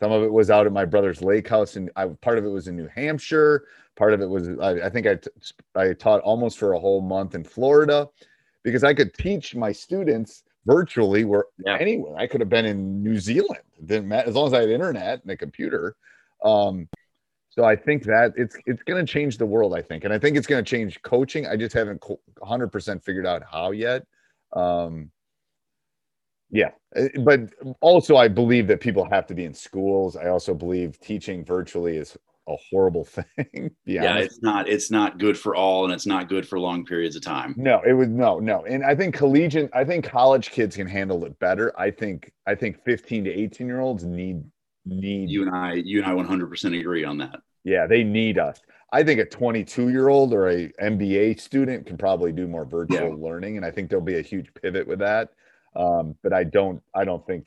Some 0.00 0.12
of 0.12 0.22
it 0.22 0.32
was 0.32 0.50
out 0.50 0.66
at 0.66 0.72
my 0.72 0.84
brother's 0.84 1.22
lake 1.22 1.48
house, 1.48 1.76
and 1.76 1.90
I, 1.96 2.06
part 2.06 2.38
of 2.38 2.44
it 2.44 2.48
was 2.48 2.68
in 2.68 2.76
New 2.76 2.88
Hampshire. 2.88 3.66
Part 3.94 4.14
of 4.14 4.20
it 4.20 4.28
was, 4.28 4.48
I, 4.60 4.86
I 4.86 4.88
think 4.88 5.06
I, 5.06 5.14
t- 5.16 5.30
I 5.76 5.92
taught 5.92 6.22
almost 6.22 6.58
for 6.58 6.72
a 6.72 6.80
whole 6.80 7.00
month 7.00 7.34
in 7.34 7.44
Florida 7.44 8.08
because 8.64 8.82
I 8.82 8.94
could 8.94 9.14
teach 9.14 9.54
my 9.54 9.70
students 9.70 10.42
virtually 10.66 11.24
where 11.24 11.44
yeah. 11.64 11.76
anywhere. 11.80 12.16
I 12.16 12.26
could 12.26 12.40
have 12.40 12.50
been 12.50 12.66
in 12.66 13.02
New 13.02 13.18
Zealand, 13.18 13.62
didn't 13.84 14.08
matter 14.08 14.28
as 14.28 14.34
long 14.34 14.46
as 14.46 14.54
I 14.54 14.60
had 14.60 14.70
internet 14.70 15.22
and 15.22 15.30
a 15.30 15.36
computer. 15.36 15.96
Um, 16.44 16.88
So 17.50 17.64
I 17.64 17.76
think 17.76 18.04
that 18.04 18.32
it's 18.36 18.56
it's 18.66 18.82
going 18.82 19.04
to 19.04 19.12
change 19.12 19.36
the 19.38 19.46
world. 19.46 19.74
I 19.74 19.82
think, 19.82 20.04
and 20.04 20.12
I 20.14 20.18
think 20.18 20.36
it's 20.36 20.46
going 20.46 20.64
to 20.64 20.68
change 20.70 21.02
coaching. 21.02 21.46
I 21.46 21.56
just 21.56 21.74
haven't 21.74 22.02
100 22.38 22.68
percent 22.68 23.04
figured 23.04 23.26
out 23.26 23.42
how 23.50 23.72
yet. 23.72 24.06
Um, 24.54 25.10
yeah, 26.50 26.70
uh, 26.96 27.08
but 27.24 27.40
also 27.80 28.16
I 28.16 28.28
believe 28.28 28.66
that 28.68 28.80
people 28.80 29.08
have 29.10 29.26
to 29.28 29.34
be 29.34 29.44
in 29.44 29.54
schools. 29.54 30.16
I 30.16 30.28
also 30.28 30.54
believe 30.54 30.98
teaching 31.00 31.44
virtually 31.44 31.96
is 31.98 32.16
a 32.48 32.56
horrible 32.70 33.04
thing. 33.36 33.70
yeah, 33.84 34.12
honest. 34.12 34.26
it's 34.26 34.42
not. 34.42 34.68
It's 34.68 34.90
not 34.90 35.18
good 35.18 35.38
for 35.38 35.54
all, 35.54 35.84
and 35.84 35.92
it's 35.92 36.06
not 36.06 36.28
good 36.28 36.46
for 36.46 36.58
long 36.58 36.84
periods 36.84 37.16
of 37.16 37.22
time. 37.22 37.54
No, 37.56 37.80
it 37.86 37.92
was 37.92 38.08
no, 38.08 38.38
no. 38.38 38.64
And 38.64 38.84
I 38.84 38.94
think 38.94 39.14
collegiate. 39.14 39.70
I 39.72 39.84
think 39.84 40.04
college 40.04 40.50
kids 40.50 40.76
can 40.76 40.86
handle 40.86 41.24
it 41.24 41.38
better. 41.38 41.78
I 41.78 41.90
think. 41.90 42.32
I 42.46 42.54
think 42.54 42.82
15 42.84 43.24
to 43.24 43.30
18 43.30 43.66
year 43.66 43.80
olds 43.80 44.04
need 44.04 44.42
need 44.84 45.30
you 45.30 45.42
and 45.42 45.54
I. 45.54 45.74
You 45.74 45.98
and 46.02 46.10
I 46.10 46.14
100 46.14 46.48
percent 46.48 46.74
agree 46.74 47.04
on 47.04 47.18
that. 47.18 47.40
Yeah, 47.64 47.86
they 47.86 48.02
need 48.02 48.38
us. 48.38 48.60
I 48.94 49.02
think 49.02 49.20
a 49.20 49.24
22 49.24 49.88
year 49.88 50.08
old 50.08 50.34
or 50.34 50.50
a 50.50 50.70
MBA 50.82 51.40
student 51.40 51.86
can 51.86 51.96
probably 51.96 52.30
do 52.30 52.46
more 52.46 52.66
virtual 52.66 53.08
yeah. 53.08 53.26
learning, 53.26 53.56
and 53.56 53.64
I 53.64 53.70
think 53.70 53.88
there'll 53.88 54.04
be 54.04 54.18
a 54.18 54.22
huge 54.22 54.52
pivot 54.54 54.86
with 54.86 54.98
that. 54.98 55.30
Um, 55.74 56.16
but 56.22 56.32
I 56.32 56.44
don't. 56.44 56.82
I 56.94 57.04
don't 57.04 57.26
think 57.26 57.46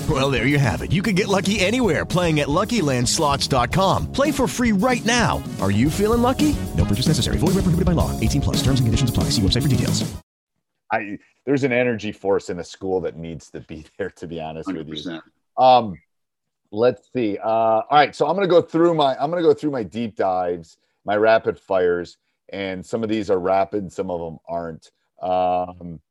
Well, 0.11 0.29
there 0.29 0.45
you 0.45 0.59
have 0.59 0.81
it. 0.81 0.91
You 0.91 1.01
can 1.01 1.15
get 1.15 1.29
lucky 1.29 1.61
anywhere 1.61 2.03
playing 2.03 2.41
at 2.41 2.49
LuckyLandSlots.com. 2.49 4.11
Play 4.11 4.33
for 4.33 4.45
free 4.45 4.73
right 4.73 5.05
now. 5.05 5.41
Are 5.61 5.71
you 5.71 5.89
feeling 5.89 6.21
lucky? 6.21 6.53
No 6.75 6.83
purchase 6.83 7.07
necessary. 7.07 7.37
Void 7.37 7.53
where 7.53 7.61
prohibited 7.63 7.85
by 7.85 7.93
law. 7.93 8.11
18 8.19 8.41
plus. 8.41 8.57
Terms 8.57 8.81
and 8.81 8.87
conditions 8.87 9.09
apply. 9.09 9.25
See 9.29 9.41
website 9.41 9.61
for 9.61 9.69
details. 9.69 10.03
I 10.91 11.17
there's 11.45 11.63
an 11.63 11.71
energy 11.71 12.11
force 12.11 12.49
in 12.49 12.59
a 12.59 12.63
school 12.63 12.99
that 13.01 13.15
needs 13.15 13.49
to 13.51 13.61
be 13.61 13.85
there. 13.97 14.09
To 14.09 14.27
be 14.27 14.41
honest 14.41 14.67
100%. 14.67 14.89
with 14.89 15.05
you. 15.05 15.63
Um, 15.63 15.97
let's 16.73 17.09
see. 17.13 17.37
Uh, 17.37 17.47
all 17.47 17.85
right, 17.89 18.13
so 18.13 18.27
I'm 18.27 18.35
gonna 18.35 18.47
go 18.47 18.61
through 18.61 18.93
my 18.95 19.15
I'm 19.15 19.29
gonna 19.29 19.41
go 19.41 19.53
through 19.53 19.71
my 19.71 19.83
deep 19.83 20.17
dives, 20.17 20.75
my 21.05 21.15
rapid 21.15 21.57
fires, 21.57 22.17
and 22.49 22.85
some 22.85 23.01
of 23.01 23.07
these 23.07 23.29
are 23.29 23.39
rapid, 23.39 23.93
some 23.93 24.11
of 24.11 24.19
them 24.19 24.39
aren't. 24.45 24.91
Um, 25.21 26.01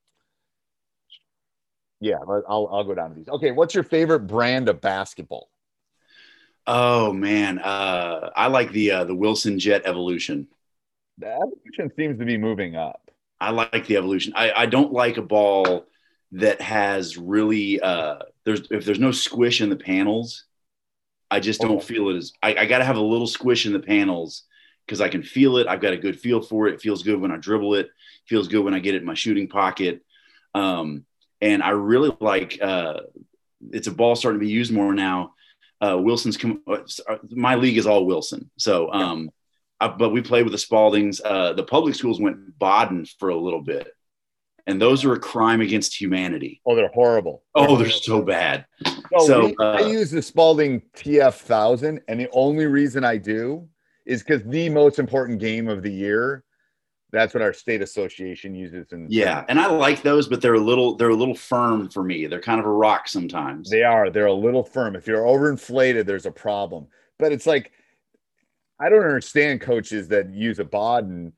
yeah, 2.00 2.16
I'll 2.26 2.68
I'll 2.72 2.84
go 2.84 2.94
down 2.94 3.10
to 3.10 3.14
these. 3.14 3.28
Okay, 3.28 3.50
what's 3.50 3.74
your 3.74 3.84
favorite 3.84 4.20
brand 4.20 4.68
of 4.68 4.80
basketball? 4.80 5.50
Oh 6.66 7.12
man, 7.12 7.58
uh, 7.58 8.30
I 8.34 8.48
like 8.48 8.72
the 8.72 8.90
uh, 8.90 9.04
the 9.04 9.14
Wilson 9.14 9.58
Jet 9.58 9.82
Evolution. 9.84 10.48
The 11.18 11.28
evolution 11.28 11.92
seems 11.96 12.18
to 12.18 12.24
be 12.24 12.38
moving 12.38 12.76
up. 12.76 13.10
I 13.40 13.50
like 13.50 13.86
the 13.86 13.96
evolution. 13.96 14.32
I, 14.34 14.52
I 14.52 14.66
don't 14.66 14.92
like 14.92 15.16
a 15.16 15.22
ball 15.22 15.86
that 16.32 16.60
has 16.60 17.16
really 17.16 17.80
uh, 17.80 18.20
there's 18.44 18.62
if 18.70 18.84
there's 18.84 18.98
no 18.98 19.12
squish 19.12 19.60
in 19.60 19.68
the 19.68 19.76
panels, 19.76 20.44
I 21.30 21.40
just 21.40 21.60
don't 21.60 21.76
oh. 21.76 21.80
feel 21.80 22.08
it 22.10 22.16
as 22.16 22.32
I, 22.42 22.54
I 22.54 22.66
got 22.66 22.78
to 22.78 22.84
have 22.84 22.96
a 22.96 23.00
little 23.00 23.26
squish 23.26 23.66
in 23.66 23.72
the 23.72 23.80
panels 23.80 24.44
because 24.86 25.00
I 25.00 25.08
can 25.08 25.22
feel 25.22 25.58
it. 25.58 25.66
I've 25.66 25.80
got 25.80 25.92
a 25.92 25.98
good 25.98 26.18
feel 26.18 26.40
for 26.40 26.68
it. 26.68 26.74
It 26.74 26.80
feels 26.80 27.02
good 27.02 27.20
when 27.20 27.30
I 27.30 27.36
dribble 27.36 27.74
it. 27.74 27.90
Feels 28.26 28.48
good 28.48 28.64
when 28.64 28.74
I 28.74 28.78
get 28.78 28.94
it 28.94 29.02
in 29.02 29.06
my 29.06 29.14
shooting 29.14 29.48
pocket. 29.48 30.02
Um, 30.54 31.04
and 31.40 31.62
I 31.62 31.70
really 31.70 32.16
like. 32.20 32.58
Uh, 32.60 33.00
it's 33.72 33.86
a 33.86 33.92
ball 33.92 34.16
starting 34.16 34.40
to 34.40 34.44
be 34.44 34.50
used 34.50 34.72
more 34.72 34.94
now. 34.94 35.34
Uh, 35.80 35.98
Wilson's 35.98 36.36
com- 36.36 36.62
uh, 36.66 36.78
my 37.30 37.54
league 37.54 37.78
is 37.78 37.86
all 37.86 38.04
Wilson. 38.04 38.50
So, 38.58 38.92
um, 38.92 39.30
I, 39.80 39.88
but 39.88 40.10
we 40.10 40.20
play 40.20 40.42
with 40.42 40.52
the 40.52 40.58
Spaldings. 40.58 41.20
Uh, 41.24 41.54
the 41.54 41.62
public 41.62 41.94
schools 41.94 42.20
went 42.20 42.58
Baden 42.58 43.06
for 43.18 43.30
a 43.30 43.36
little 43.36 43.62
bit, 43.62 43.88
and 44.66 44.80
those 44.80 45.04
are 45.04 45.14
a 45.14 45.20
crime 45.20 45.62
against 45.62 45.98
humanity. 45.98 46.60
Oh, 46.66 46.76
they're 46.76 46.90
horrible. 46.92 47.42
Oh, 47.54 47.76
they're 47.76 47.90
so 47.90 48.20
bad. 48.20 48.66
So, 48.84 49.26
so 49.26 49.46
we, 49.46 49.56
uh, 49.58 49.72
I 49.72 49.80
use 49.80 50.10
the 50.10 50.22
Spalding 50.22 50.82
TF 50.96 51.34
thousand, 51.34 52.00
and 52.08 52.20
the 52.20 52.28
only 52.32 52.66
reason 52.66 53.04
I 53.04 53.16
do 53.16 53.66
is 54.04 54.22
because 54.22 54.42
the 54.44 54.68
most 54.68 54.98
important 54.98 55.38
game 55.38 55.68
of 55.68 55.82
the 55.82 55.92
year. 55.92 56.44
That's 57.12 57.34
what 57.34 57.42
our 57.42 57.52
state 57.52 57.82
association 57.82 58.54
uses. 58.54 58.92
And 58.92 59.10
yeah, 59.12 59.44
and 59.48 59.60
I 59.60 59.66
like 59.66 60.02
those, 60.02 60.28
but 60.28 60.40
they're 60.40 60.54
a 60.54 60.60
little 60.60 60.96
they're 60.96 61.10
a 61.10 61.14
little 61.14 61.34
firm 61.34 61.88
for 61.88 62.02
me. 62.02 62.26
They're 62.26 62.40
kind 62.40 62.60
of 62.60 62.66
a 62.66 62.70
rock 62.70 63.08
sometimes. 63.08 63.68
They 63.68 63.82
are. 63.82 64.10
They're 64.10 64.26
a 64.26 64.32
little 64.32 64.64
firm. 64.64 64.96
If 64.96 65.06
you're 65.06 65.24
overinflated, 65.24 66.06
there's 66.06 66.26
a 66.26 66.30
problem. 66.30 66.86
But 67.18 67.32
it's 67.32 67.46
like 67.46 67.72
I 68.78 68.88
don't 68.88 69.02
understand 69.02 69.60
coaches 69.60 70.08
that 70.08 70.32
use 70.32 70.58
a 70.58 70.64
Baden 70.64 71.32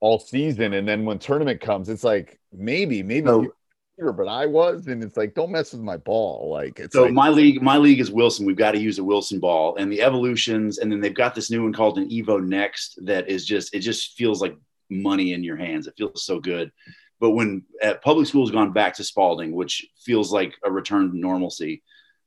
all 0.00 0.18
season, 0.18 0.74
and 0.74 0.86
then 0.86 1.04
when 1.04 1.18
tournament 1.18 1.60
comes, 1.60 1.88
it's 1.88 2.04
like 2.04 2.40
maybe, 2.52 3.02
maybe. 3.02 3.26
So, 3.26 3.52
but 3.98 4.26
I 4.26 4.46
was, 4.46 4.88
and 4.88 5.04
it's 5.04 5.16
like, 5.16 5.34
don't 5.34 5.52
mess 5.52 5.72
with 5.72 5.82
my 5.82 5.96
ball. 5.96 6.50
Like, 6.50 6.80
it's 6.80 6.94
so 6.94 7.04
like, 7.04 7.12
my 7.12 7.28
league, 7.28 7.62
my 7.62 7.76
league 7.76 8.00
is 8.00 8.10
Wilson. 8.10 8.44
We've 8.46 8.56
got 8.56 8.72
to 8.72 8.80
use 8.80 8.98
a 8.98 9.04
Wilson 9.04 9.38
ball, 9.38 9.76
and 9.76 9.92
the 9.92 10.02
evolutions, 10.02 10.78
and 10.78 10.90
then 10.90 10.98
they've 11.00 11.14
got 11.14 11.36
this 11.36 11.52
new 11.52 11.62
one 11.62 11.72
called 11.72 11.98
an 11.98 12.08
Evo 12.08 12.44
Next 12.44 12.98
that 13.04 13.28
is 13.28 13.46
just, 13.46 13.72
it 13.74 13.80
just 13.80 14.16
feels 14.16 14.40
like 14.40 14.56
money 14.90 15.32
in 15.32 15.44
your 15.44 15.56
hands. 15.56 15.86
It 15.86 15.94
feels 15.96 16.24
so 16.24 16.40
good. 16.40 16.72
But 17.20 17.30
when 17.30 17.64
at 17.80 18.02
public 18.02 18.26
school 18.26 18.44
has 18.44 18.50
gone 18.50 18.72
back 18.72 18.96
to 18.96 19.04
Spalding, 19.04 19.52
which 19.52 19.86
feels 20.04 20.32
like 20.32 20.54
a 20.64 20.70
return 20.70 21.10
to 21.10 21.18
normalcy. 21.18 21.82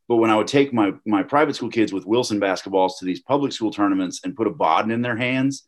But 0.07 0.17
when 0.17 0.29
I 0.29 0.37
would 0.37 0.47
take 0.47 0.71
my 0.71 0.93
my 1.05 1.23
private 1.23 1.55
school 1.55 1.69
kids 1.69 1.91
with 1.91 2.05
Wilson 2.05 2.39
basketballs 2.39 2.99
to 2.99 3.05
these 3.05 3.21
public 3.21 3.51
school 3.51 3.71
tournaments 3.71 4.21
and 4.23 4.35
put 4.35 4.47
a 4.47 4.51
Baden 4.51 4.91
in 4.91 5.01
their 5.01 5.17
hands, 5.17 5.65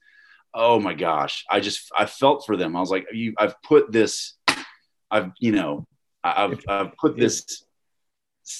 oh 0.53 0.79
my 0.79 0.93
gosh, 0.93 1.43
I 1.49 1.59
just 1.59 1.91
I 1.97 2.05
felt 2.05 2.45
for 2.45 2.55
them. 2.55 2.75
I 2.75 2.79
was 2.79 2.91
like, 2.91 3.07
you, 3.11 3.33
I've 3.37 3.61
put 3.63 3.91
this, 3.91 4.33
I've 5.11 5.31
you 5.39 5.51
know, 5.51 5.85
I've 6.23 6.63
I've 6.67 6.95
put 6.95 7.17
this 7.17 7.63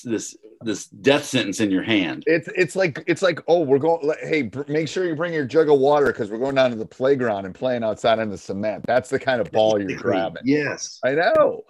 this 0.03 0.35
this 0.61 0.87
death 0.87 1.23
sentence 1.23 1.59
in 1.59 1.71
your 1.71 1.83
hand. 1.83 2.23
It's 2.25 2.47
it's 2.55 2.75
like 2.75 3.03
it's 3.07 3.21
like 3.21 3.39
oh 3.47 3.61
we're 3.61 3.79
going 3.79 4.11
hey 4.21 4.43
br- 4.43 4.63
make 4.67 4.87
sure 4.87 5.05
you 5.05 5.15
bring 5.15 5.33
your 5.33 5.45
jug 5.45 5.69
of 5.69 5.79
water 5.79 6.07
because 6.07 6.29
we're 6.29 6.39
going 6.39 6.55
down 6.55 6.71
to 6.71 6.75
the 6.75 6.85
playground 6.85 7.45
and 7.45 7.53
playing 7.53 7.83
outside 7.83 8.19
in 8.19 8.29
the 8.29 8.37
cement. 8.37 8.85
That's 8.85 9.09
the 9.09 9.19
kind 9.19 9.41
of 9.41 9.51
ball 9.51 9.79
you're 9.79 9.97
grabbing. 9.97 10.43
Yes, 10.45 10.99
I 11.03 11.11
know. 11.11 11.63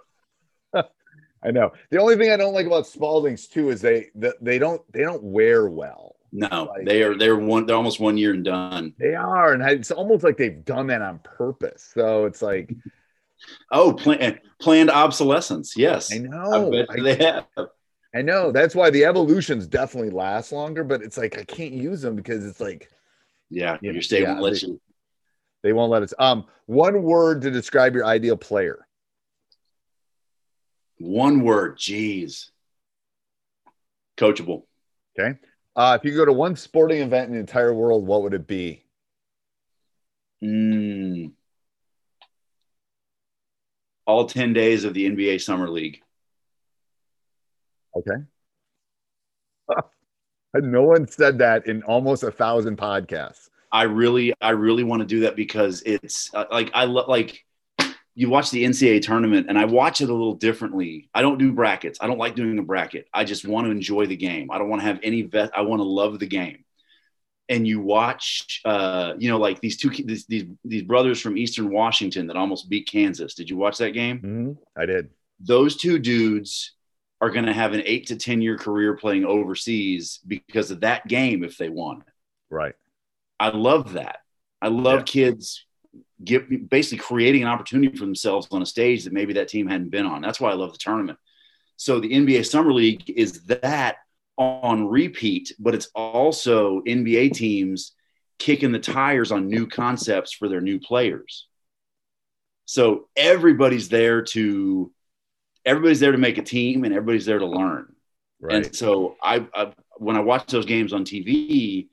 I 0.74 1.50
know. 1.50 1.72
The 1.90 2.00
only 2.00 2.16
thing 2.16 2.30
I 2.30 2.36
don't 2.36 2.54
like 2.54 2.66
about 2.66 2.84
Spaldings 2.84 3.48
too 3.48 3.70
is 3.70 3.80
they 3.80 4.06
they 4.14 4.58
don't 4.58 4.80
they 4.92 5.02
don't 5.02 5.22
wear 5.22 5.68
well. 5.68 6.16
No, 6.32 6.70
like, 6.74 6.84
they 6.84 7.02
are 7.02 7.16
they're 7.16 7.36
one 7.36 7.66
they're 7.66 7.76
almost 7.76 8.00
one 8.00 8.18
year 8.18 8.32
and 8.32 8.44
done. 8.44 8.94
They 8.98 9.14
are, 9.14 9.52
and 9.52 9.62
it's 9.62 9.90
almost 9.90 10.24
like 10.24 10.36
they've 10.36 10.64
done 10.64 10.88
that 10.88 11.00
on 11.00 11.20
purpose. 11.20 11.90
So 11.94 12.26
it's 12.26 12.42
like, 12.42 12.74
oh, 13.72 13.94
plan, 13.94 14.20
eh, 14.20 14.34
planned 14.60 14.90
obsolescence. 14.90 15.76
Yes, 15.76 16.12
I 16.12 16.18
know. 16.18 16.84
I 16.90 17.00
they 17.00 17.16
have. 17.16 17.46
I 18.14 18.22
know. 18.22 18.52
That's 18.52 18.74
why 18.74 18.90
the 18.90 19.04
evolutions 19.04 19.66
definitely 19.66 20.10
last 20.10 20.52
longer. 20.52 20.84
But 20.84 21.02
it's 21.02 21.18
like 21.18 21.38
I 21.38 21.44
can't 21.44 21.72
use 21.72 22.00
them 22.00 22.16
because 22.16 22.44
it's 22.44 22.60
like, 22.60 22.90
yeah, 23.50 23.76
your 23.82 24.00
state 24.02 24.22
yeah, 24.22 24.32
won't 24.32 24.42
let 24.42 24.62
you. 24.62 24.80
They 25.62 25.72
won't 25.72 25.90
let 25.90 26.02
us. 26.02 26.14
Um, 26.18 26.46
one 26.66 27.02
word 27.02 27.42
to 27.42 27.50
describe 27.50 27.94
your 27.94 28.06
ideal 28.06 28.36
player. 28.36 28.86
One 30.98 31.42
word, 31.42 31.76
geez. 31.78 32.50
Coachable. 34.16 34.64
Okay. 35.18 35.38
Uh, 35.76 35.96
if 36.00 36.08
you 36.08 36.16
go 36.16 36.24
to 36.24 36.32
one 36.32 36.56
sporting 36.56 37.02
event 37.02 37.28
in 37.28 37.34
the 37.34 37.40
entire 37.40 37.72
world, 37.72 38.06
what 38.06 38.22
would 38.22 38.34
it 38.34 38.46
be? 38.46 38.84
Mm. 40.42 41.32
All 44.06 44.26
10 44.26 44.52
days 44.52 44.84
of 44.84 44.94
the 44.94 45.08
NBA 45.08 45.40
Summer 45.40 45.68
League. 45.68 46.02
Okay. 47.98 48.22
no 50.54 50.82
one 50.82 51.06
said 51.08 51.38
that 51.38 51.66
in 51.66 51.82
almost 51.82 52.22
a 52.22 52.30
thousand 52.30 52.78
podcasts. 52.78 53.48
I 53.70 53.82
really, 53.82 54.32
I 54.40 54.50
really 54.50 54.84
want 54.84 55.00
to 55.00 55.06
do 55.06 55.20
that 55.20 55.36
because 55.36 55.82
it's 55.84 56.32
uh, 56.34 56.46
like, 56.50 56.70
I 56.72 56.84
love, 56.84 57.08
like, 57.08 57.44
you 58.14 58.28
watch 58.28 58.50
the 58.50 58.64
NCAA 58.64 59.00
tournament, 59.02 59.46
and 59.48 59.56
I 59.56 59.64
watch 59.64 60.00
it 60.00 60.08
a 60.08 60.12
little 60.12 60.34
differently. 60.34 61.08
I 61.14 61.22
don't 61.22 61.38
do 61.38 61.52
brackets. 61.52 62.00
I 62.00 62.08
don't 62.08 62.18
like 62.18 62.34
doing 62.34 62.58
a 62.58 62.62
bracket. 62.62 63.06
I 63.14 63.22
just 63.22 63.46
want 63.46 63.66
to 63.66 63.70
enjoy 63.70 64.06
the 64.06 64.16
game. 64.16 64.50
I 64.50 64.58
don't 64.58 64.68
want 64.68 64.82
to 64.82 64.86
have 64.88 64.98
any 65.04 65.22
vet. 65.22 65.56
I 65.56 65.60
want 65.60 65.78
to 65.78 65.84
love 65.84 66.18
the 66.18 66.26
game. 66.26 66.64
And 67.48 67.64
you 67.64 67.80
watch, 67.80 68.60
uh, 68.64 69.12
you 69.18 69.30
know, 69.30 69.38
like 69.38 69.60
these 69.60 69.76
two 69.76 69.90
these, 69.90 70.26
these 70.26 70.46
these 70.64 70.82
brothers 70.82 71.20
from 71.20 71.38
Eastern 71.38 71.70
Washington 71.70 72.26
that 72.26 72.36
almost 72.36 72.68
beat 72.68 72.88
Kansas. 72.88 73.34
Did 73.34 73.48
you 73.48 73.56
watch 73.56 73.78
that 73.78 73.92
game? 73.92 74.18
Mm-hmm. 74.18 74.52
I 74.76 74.84
did. 74.84 75.10
Those 75.38 75.76
two 75.76 76.00
dudes 76.00 76.72
are 77.20 77.30
going 77.30 77.46
to 77.46 77.52
have 77.52 77.72
an 77.72 77.82
eight 77.84 78.08
to 78.08 78.16
ten 78.16 78.40
year 78.40 78.56
career 78.56 78.96
playing 78.96 79.24
overseas 79.24 80.20
because 80.26 80.70
of 80.70 80.80
that 80.80 81.06
game 81.08 81.44
if 81.44 81.56
they 81.56 81.68
won. 81.68 82.04
Right. 82.50 82.74
I 83.40 83.50
love 83.50 83.94
that. 83.94 84.18
I 84.60 84.68
love 84.68 85.00
yeah. 85.00 85.04
kids 85.04 85.64
get 86.24 86.68
basically 86.68 86.98
creating 86.98 87.42
an 87.42 87.48
opportunity 87.48 87.96
for 87.96 88.04
themselves 88.04 88.48
on 88.50 88.62
a 88.62 88.66
stage 88.66 89.04
that 89.04 89.12
maybe 89.12 89.34
that 89.34 89.48
team 89.48 89.68
hadn't 89.68 89.90
been 89.90 90.06
on. 90.06 90.20
That's 90.20 90.40
why 90.40 90.50
I 90.50 90.54
love 90.54 90.72
the 90.72 90.78
tournament. 90.78 91.18
So 91.76 92.00
the 92.00 92.10
NBA 92.10 92.44
Summer 92.46 92.72
League 92.72 93.08
is 93.08 93.44
that 93.44 93.98
on 94.36 94.88
repeat, 94.88 95.52
but 95.58 95.74
it's 95.74 95.88
also 95.94 96.80
NBA 96.82 97.32
teams 97.32 97.92
kicking 98.38 98.72
the 98.72 98.78
tires 98.78 99.32
on 99.32 99.48
new 99.48 99.66
concepts 99.66 100.32
for 100.32 100.48
their 100.48 100.60
new 100.60 100.80
players. 100.80 101.46
So 102.64 103.08
everybody's 103.16 103.88
there 103.88 104.22
to 104.22 104.92
everybody's 105.68 106.00
there 106.00 106.12
to 106.12 106.18
make 106.18 106.38
a 106.38 106.42
team 106.42 106.84
and 106.84 106.94
everybody's 106.94 107.26
there 107.26 107.38
to 107.38 107.46
learn. 107.46 107.94
Right. 108.40 108.66
And 108.66 108.74
so 108.74 109.16
I, 109.22 109.46
I 109.54 109.72
when 109.96 110.16
I 110.16 110.20
watch 110.20 110.46
those 110.46 110.64
games 110.64 110.92
on 110.92 111.04
TV, 111.04 111.88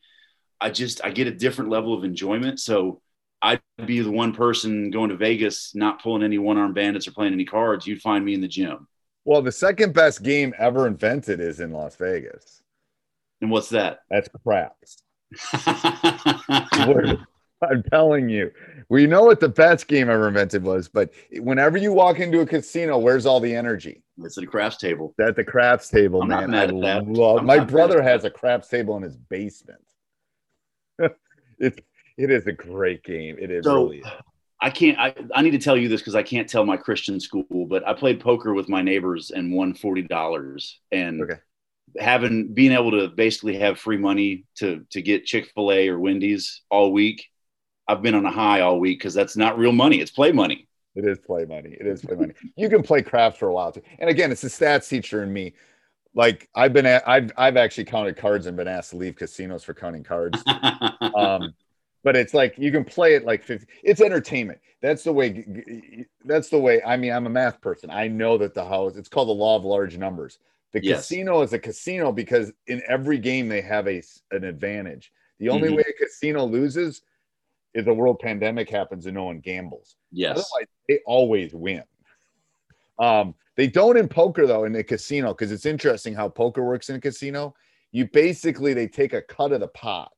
I 0.61 0.69
just 0.69 1.03
I 1.03 1.11
get 1.11 1.27
a 1.27 1.31
different 1.31 1.69
level 1.69 1.93
of 1.93 2.03
enjoyment. 2.03 2.59
So 2.59 3.01
I'd 3.41 3.61
be 3.85 3.99
the 3.99 4.11
one 4.11 4.33
person 4.33 4.91
going 4.91 5.09
to 5.09 5.17
Vegas, 5.17 5.75
not 5.75 6.01
pulling 6.01 6.23
any 6.23 6.37
one 6.37 6.57
arm 6.57 6.73
bandits 6.73 7.07
or 7.07 7.11
playing 7.11 7.33
any 7.33 7.45
cards. 7.45 7.85
You'd 7.85 8.01
find 8.01 8.23
me 8.23 8.33
in 8.33 8.41
the 8.41 8.47
gym. 8.47 8.87
Well, 9.25 9.41
the 9.41 9.51
second 9.51 9.93
best 9.93 10.23
game 10.23 10.53
ever 10.57 10.87
invented 10.87 11.39
is 11.39 11.59
in 11.59 11.71
Las 11.71 11.95
Vegas. 11.95 12.61
And 13.41 13.51
what's 13.51 13.69
that? 13.69 13.99
That's 14.09 14.29
craps. 14.43 15.03
I'm 17.69 17.83
telling 17.83 18.29
you, 18.29 18.51
we 18.89 19.07
know 19.07 19.23
what 19.23 19.39
the 19.39 19.49
best 19.49 19.87
game 19.87 20.09
ever 20.09 20.27
invented 20.27 20.63
was, 20.63 20.87
but 20.87 21.11
whenever 21.39 21.77
you 21.77 21.91
walk 21.91 22.19
into 22.19 22.41
a 22.41 22.45
casino, 22.45 22.97
where's 22.97 23.25
all 23.25 23.39
the 23.39 23.55
energy? 23.55 24.03
It's 24.19 24.37
at 24.37 24.43
a 24.43 24.47
craps 24.47 24.77
table. 24.77 25.13
At 25.19 25.35
the 25.35 25.43
craps 25.43 25.89
table, 25.89 26.21
I'm 26.21 26.29
man. 26.29 26.53
I. 26.53 26.99
Love, 26.99 27.43
my 27.43 27.59
brother 27.59 28.01
has 28.01 28.23
a 28.23 28.29
craps 28.29 28.67
table 28.67 28.95
in 28.97 29.03
his 29.03 29.17
basement. 29.17 29.81
it's 31.59 31.79
it 32.17 32.31
is 32.31 32.47
a 32.47 32.53
great 32.53 33.03
game. 33.03 33.37
It 33.39 33.51
is 33.51 33.65
so, 33.65 33.85
really 33.85 33.99
is. 33.99 34.07
I 34.61 34.69
can't. 34.69 34.97
I, 34.97 35.13
I 35.33 35.41
need 35.41 35.51
to 35.51 35.59
tell 35.59 35.75
you 35.75 35.89
this 35.89 36.01
because 36.01 36.15
I 36.15 36.23
can't 36.23 36.49
tell 36.49 36.65
my 36.65 36.77
Christian 36.77 37.19
school, 37.19 37.67
but 37.67 37.85
I 37.85 37.93
played 37.93 38.21
poker 38.21 38.53
with 38.53 38.69
my 38.69 38.81
neighbors 38.81 39.31
and 39.31 39.53
won 39.53 39.73
forty 39.73 40.01
dollars. 40.01 40.79
And 40.91 41.23
okay. 41.23 41.39
having 41.99 42.53
being 42.53 42.71
able 42.71 42.91
to 42.91 43.09
basically 43.09 43.57
have 43.57 43.79
free 43.79 43.97
money 43.97 44.45
to 44.55 44.85
to 44.91 45.01
get 45.01 45.25
Chick 45.25 45.51
Fil 45.53 45.71
A 45.71 45.89
or 45.89 45.99
Wendy's 45.99 46.61
all 46.71 46.93
week, 46.93 47.25
I've 47.87 48.01
been 48.01 48.15
on 48.15 48.25
a 48.25 48.31
high 48.31 48.61
all 48.61 48.79
week 48.79 48.99
because 48.99 49.13
that's 49.13 49.37
not 49.37 49.57
real 49.57 49.71
money; 49.71 49.99
it's 49.99 50.11
play 50.11 50.31
money. 50.31 50.67
It 50.95 51.05
is 51.05 51.19
play 51.19 51.45
money. 51.45 51.75
It 51.79 51.85
is 51.85 52.01
play 52.01 52.15
money. 52.15 52.33
You 52.55 52.69
can 52.69 52.81
play 52.81 53.01
craps 53.01 53.37
for 53.37 53.47
a 53.47 53.53
while 53.53 53.71
too. 53.71 53.81
And 53.99 54.09
again, 54.09 54.31
it's 54.31 54.41
the 54.41 54.47
stats 54.47 54.87
teacher 54.87 55.23
and 55.23 55.33
me. 55.33 55.53
Like 56.13 56.49
I've 56.55 56.71
been, 56.71 56.85
at, 56.85 57.07
I've 57.07 57.31
I've 57.37 57.57
actually 57.57 57.85
counted 57.85 58.15
cards 58.15 58.45
and 58.45 58.55
been 58.55 58.67
asked 58.67 58.91
to 58.91 58.97
leave 58.97 59.15
casinos 59.15 59.63
for 59.63 59.73
counting 59.73 60.03
cards. 60.03 60.41
um, 61.15 61.53
but 62.05 62.15
it's 62.15 62.33
like 62.33 62.53
you 62.57 62.71
can 62.71 62.85
play 62.85 63.15
it 63.15 63.25
like 63.25 63.43
50 63.43 63.67
it's 63.83 63.99
entertainment 63.99 64.59
that's 64.81 65.03
the 65.03 65.11
way 65.11 66.05
that's 66.23 66.47
the 66.49 66.57
way 66.57 66.81
i 66.83 66.95
mean 66.95 67.11
i'm 67.11 67.25
a 67.25 67.29
math 67.29 67.59
person 67.59 67.89
i 67.89 68.07
know 68.07 68.37
that 68.37 68.53
the 68.53 68.63
house 68.63 68.95
it's 68.95 69.09
called 69.09 69.27
the 69.27 69.33
law 69.33 69.57
of 69.57 69.65
large 69.65 69.97
numbers 69.97 70.37
the 70.71 70.81
yes. 70.81 70.99
casino 70.99 71.41
is 71.41 71.51
a 71.51 71.59
casino 71.59 72.13
because 72.13 72.53
in 72.67 72.81
every 72.87 73.17
game 73.17 73.49
they 73.49 73.59
have 73.59 73.87
a 73.87 74.01
an 74.31 74.45
advantage 74.45 75.11
the 75.39 75.49
only 75.49 75.67
mm-hmm. 75.67 75.77
way 75.77 75.83
a 75.89 76.03
casino 76.03 76.45
loses 76.45 77.01
is 77.75 77.87
a 77.87 77.93
world 77.93 78.19
pandemic 78.19 78.69
happens 78.69 79.05
and 79.05 79.15
no 79.15 79.25
one 79.25 79.39
gambles 79.39 79.95
yes 80.11 80.31
otherwise 80.31 80.67
they 80.89 80.99
always 81.05 81.53
win 81.53 81.83
um 82.99 83.35
they 83.55 83.67
don't 83.67 83.97
in 83.97 84.07
poker 84.07 84.47
though 84.47 84.63
in 84.63 84.73
the 84.73 84.83
casino 84.83 85.33
because 85.33 85.51
it's 85.51 85.65
interesting 85.65 86.13
how 86.13 86.27
poker 86.27 86.63
works 86.63 86.89
in 86.89 86.95
a 86.95 87.01
casino 87.01 87.53
you 87.91 88.07
basically 88.07 88.73
they 88.73 88.87
take 88.87 89.13
a 89.13 89.21
cut 89.21 89.51
of 89.51 89.59
the 89.59 89.67
pot 89.67 90.11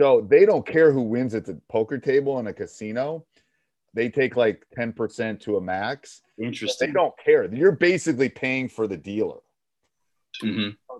so 0.00 0.26
they 0.28 0.46
don't 0.46 0.66
care 0.66 0.92
who 0.92 1.02
wins 1.02 1.34
at 1.34 1.44
the 1.44 1.60
poker 1.68 1.98
table 1.98 2.38
in 2.38 2.46
a 2.46 2.52
casino. 2.52 3.26
They 3.94 4.08
take 4.08 4.36
like 4.36 4.64
10% 4.76 5.40
to 5.40 5.56
a 5.56 5.60
max. 5.60 6.22
Interesting. 6.40 6.88
They 6.88 6.92
don't 6.92 7.14
care. 7.24 7.52
You're 7.52 7.72
basically 7.72 8.28
paying 8.28 8.68
for 8.68 8.86
the 8.86 8.96
dealer. 8.96 9.40
Mm-hmm. 10.42 10.96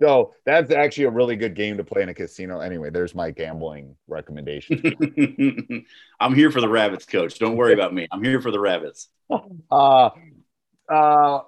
So 0.00 0.34
that's 0.46 0.70
actually 0.70 1.04
a 1.04 1.10
really 1.10 1.36
good 1.36 1.54
game 1.54 1.76
to 1.76 1.84
play 1.84 2.02
in 2.02 2.08
a 2.08 2.14
casino. 2.14 2.60
Anyway, 2.60 2.88
there's 2.90 3.14
my 3.14 3.30
gambling 3.30 3.96
recommendation. 4.08 4.82
I'm 6.20 6.34
here 6.34 6.50
for 6.50 6.62
the 6.62 6.68
rabbits, 6.68 7.04
coach. 7.04 7.38
Don't 7.38 7.56
worry 7.56 7.74
about 7.74 7.92
me. 7.92 8.08
I'm 8.10 8.24
here 8.24 8.40
for 8.40 8.50
the 8.50 8.60
rabbits. 8.60 9.08
Uh, 9.70 10.10
uh, 10.88 11.42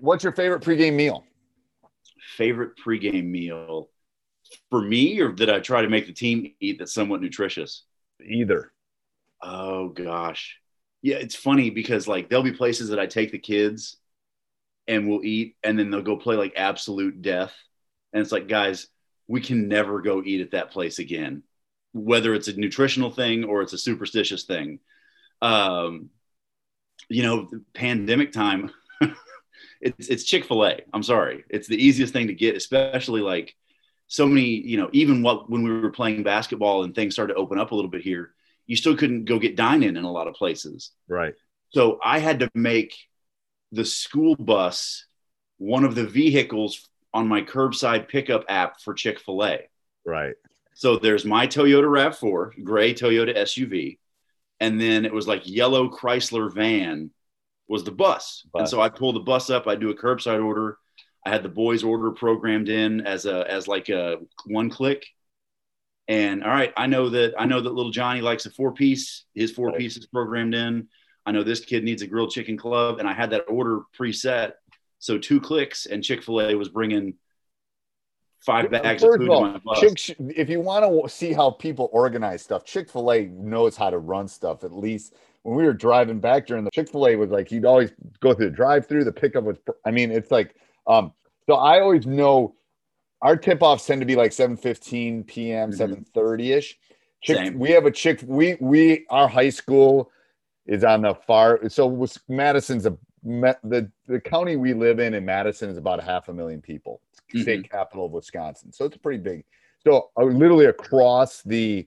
what's 0.00 0.24
your 0.24 0.32
favorite 0.32 0.62
pregame 0.62 0.94
meal? 0.94 1.24
Favorite 2.36 2.72
pregame 2.84 3.26
meal 3.26 3.88
for 4.68 4.82
me, 4.82 5.20
or 5.20 5.30
did 5.30 5.48
I 5.48 5.60
try 5.60 5.82
to 5.82 5.88
make 5.88 6.06
the 6.06 6.12
team 6.12 6.52
eat 6.58 6.80
that's 6.80 6.92
somewhat 6.92 7.20
nutritious? 7.20 7.84
Either. 8.20 8.72
Oh 9.40 9.88
gosh. 9.90 10.58
Yeah, 11.02 11.16
it's 11.16 11.36
funny 11.36 11.70
because 11.70 12.08
like 12.08 12.28
there'll 12.28 12.42
be 12.42 12.52
places 12.52 12.88
that 12.88 12.98
I 12.98 13.06
take 13.06 13.30
the 13.30 13.38
kids 13.38 13.96
and 14.88 15.08
we'll 15.08 15.24
eat 15.24 15.56
and 15.62 15.78
then 15.78 15.90
they'll 15.90 16.02
go 16.02 16.16
play 16.16 16.34
like 16.36 16.54
absolute 16.56 17.22
death. 17.22 17.54
And 18.12 18.20
it's 18.20 18.32
like, 18.32 18.48
guys, 18.48 18.86
we 19.26 19.40
can 19.40 19.68
never 19.68 20.00
go 20.00 20.22
eat 20.24 20.40
at 20.40 20.52
that 20.52 20.70
place 20.70 20.98
again, 20.98 21.42
whether 21.92 22.34
it's 22.34 22.48
a 22.48 22.56
nutritional 22.56 23.10
thing 23.10 23.44
or 23.44 23.62
it's 23.62 23.72
a 23.72 23.78
superstitious 23.78 24.44
thing. 24.44 24.80
Um, 25.40 26.10
you 27.08 27.22
know, 27.22 27.48
pandemic 27.72 28.32
time, 28.32 28.70
it's 29.80 30.08
it's 30.08 30.24
Chick 30.24 30.44
Fil 30.44 30.66
A. 30.66 30.80
I'm 30.92 31.02
sorry, 31.02 31.44
it's 31.48 31.68
the 31.68 31.82
easiest 31.82 32.12
thing 32.12 32.26
to 32.26 32.34
get, 32.34 32.56
especially 32.56 33.20
like 33.20 33.54
so 34.06 34.26
many, 34.26 34.46
you 34.46 34.76
know, 34.76 34.90
even 34.92 35.22
what 35.22 35.48
when 35.48 35.62
we 35.62 35.70
were 35.70 35.90
playing 35.90 36.24
basketball 36.24 36.82
and 36.82 36.94
things 36.94 37.14
started 37.14 37.34
to 37.34 37.38
open 37.38 37.58
up 37.58 37.70
a 37.70 37.74
little 37.74 37.90
bit 37.90 38.02
here, 38.02 38.34
you 38.66 38.76
still 38.76 38.96
couldn't 38.96 39.24
go 39.24 39.38
get 39.38 39.56
dine 39.56 39.82
in 39.82 39.96
in 39.96 40.04
a 40.04 40.12
lot 40.12 40.26
of 40.26 40.34
places. 40.34 40.90
Right. 41.08 41.34
So 41.70 42.00
I 42.02 42.18
had 42.18 42.40
to 42.40 42.50
make 42.54 42.96
the 43.70 43.84
school 43.84 44.34
bus 44.34 45.06
one 45.58 45.84
of 45.84 45.94
the 45.94 46.06
vehicles 46.06 46.88
on 47.12 47.28
my 47.28 47.42
curbside 47.42 48.08
pickup 48.08 48.44
app 48.48 48.80
for 48.80 48.94
Chick 48.94 49.20
fil 49.20 49.44
A. 49.44 49.68
Right. 50.04 50.34
So 50.74 50.96
there's 50.96 51.24
my 51.24 51.46
Toyota 51.46 51.84
RAV4, 51.84 52.64
gray 52.64 52.94
Toyota 52.94 53.36
SUV. 53.36 53.98
And 54.60 54.80
then 54.80 55.04
it 55.04 55.12
was 55.12 55.26
like 55.26 55.42
yellow 55.44 55.88
Chrysler 55.88 56.52
van 56.52 57.10
was 57.68 57.84
the 57.84 57.90
bus. 57.90 58.46
bus. 58.52 58.60
And 58.60 58.68
so 58.68 58.80
I 58.80 58.88
pull 58.88 59.12
the 59.12 59.20
bus 59.20 59.50
up, 59.50 59.66
I 59.66 59.74
do 59.74 59.90
a 59.90 59.96
curbside 59.96 60.44
order 60.44 60.78
I 61.24 61.30
had 61.30 61.42
the 61.42 61.48
boys 61.48 61.82
order 61.82 62.10
programmed 62.12 62.68
in 62.68 63.02
as 63.02 63.26
a 63.26 63.48
as 63.50 63.68
like 63.68 63.88
a 63.88 64.18
one 64.46 64.70
click. 64.70 65.06
And 66.08 66.42
all 66.42 66.50
right, 66.50 66.72
I 66.76 66.86
know 66.86 67.10
that 67.10 67.34
I 67.38 67.46
know 67.46 67.60
that 67.60 67.74
little 67.74 67.92
Johnny 67.92 68.20
likes 68.20 68.46
a 68.46 68.50
four 68.50 68.72
piece. 68.72 69.24
His 69.34 69.50
four 69.50 69.72
piece 69.72 69.96
is 69.96 70.06
programmed 70.06 70.54
in. 70.54 70.88
I 71.26 71.32
know 71.32 71.42
this 71.42 71.60
kid 71.60 71.84
needs 71.84 72.02
a 72.02 72.06
grilled 72.06 72.30
chicken 72.30 72.56
club, 72.56 72.98
and 72.98 73.08
I 73.08 73.12
had 73.12 73.30
that 73.30 73.44
order 73.48 73.82
preset. 73.98 74.52
So 75.00 75.18
two 75.18 75.40
clicks, 75.40 75.86
and 75.86 76.04
Chick 76.04 76.22
Fil 76.22 76.40
A 76.40 76.54
was 76.54 76.68
bringing 76.68 77.14
five 78.38 78.70
bags 78.70 79.02
First 79.02 79.20
of 79.20 79.26
food. 79.26 79.56
Of 79.56 79.62
all, 79.66 79.74
Chick, 79.76 80.16
if 80.20 80.48
you 80.48 80.60
want 80.60 80.84
to 80.84 81.08
see 81.08 81.32
how 81.32 81.50
people 81.50 81.88
organize 81.92 82.42
stuff, 82.42 82.64
Chick 82.64 82.88
Fil 82.88 83.10
A 83.10 83.26
knows 83.26 83.76
how 83.76 83.90
to 83.90 83.98
run 83.98 84.28
stuff. 84.28 84.62
At 84.62 84.72
least 84.72 85.14
when 85.42 85.56
we 85.56 85.64
were 85.64 85.72
driving 85.72 86.20
back 86.20 86.46
during 86.46 86.64
the 86.64 86.70
Chick 86.70 86.88
Fil 86.90 87.08
A 87.08 87.16
was 87.16 87.30
like 87.30 87.50
you'd 87.50 87.64
always 87.64 87.90
go 88.20 88.32
through 88.32 88.50
the 88.50 88.56
drive 88.56 88.86
through. 88.86 89.04
The 89.04 89.12
pickup 89.12 89.44
was, 89.44 89.56
I 89.84 89.90
mean, 89.90 90.12
it's 90.12 90.30
like 90.30 90.54
um, 90.86 91.12
so 91.46 91.56
I 91.56 91.80
always 91.80 92.06
know 92.06 92.54
our 93.22 93.36
tip 93.36 93.62
offs 93.62 93.86
tend 93.86 94.00
to 94.00 94.06
be 94.06 94.16
like 94.16 94.32
7 94.32 94.56
15 94.56 95.24
p.m., 95.24 95.70
mm-hmm. 95.72 96.02
7 96.14 96.40
ish. 96.40 96.78
Chick, 97.22 97.52
we 97.54 97.70
have 97.72 97.84
a 97.84 97.90
chick, 97.90 98.20
we, 98.24 98.56
we, 98.60 99.04
our 99.10 99.28
high 99.28 99.50
school 99.50 100.10
is 100.64 100.84
on 100.84 101.02
the 101.02 101.14
far, 101.14 101.68
so 101.68 102.06
Madison's 102.28 102.86
a, 102.86 102.96
the, 103.22 103.90
the 104.06 104.20
county 104.20 104.56
we 104.56 104.72
live 104.72 104.98
in 104.98 105.14
in 105.14 105.24
Madison 105.24 105.70
is 105.70 105.76
about 105.76 105.98
a 105.98 106.02
half 106.02 106.28
a 106.28 106.32
million 106.32 106.60
people, 106.60 107.00
mm-hmm. 107.32 107.42
state 107.42 107.70
capital 107.70 108.06
of 108.06 108.12
Wisconsin. 108.12 108.72
So 108.72 108.84
it's 108.84 108.96
pretty 108.96 109.22
big. 109.22 109.44
So 109.86 110.10
uh, 110.16 110.24
literally 110.24 110.66
across 110.66 111.42
the 111.42 111.86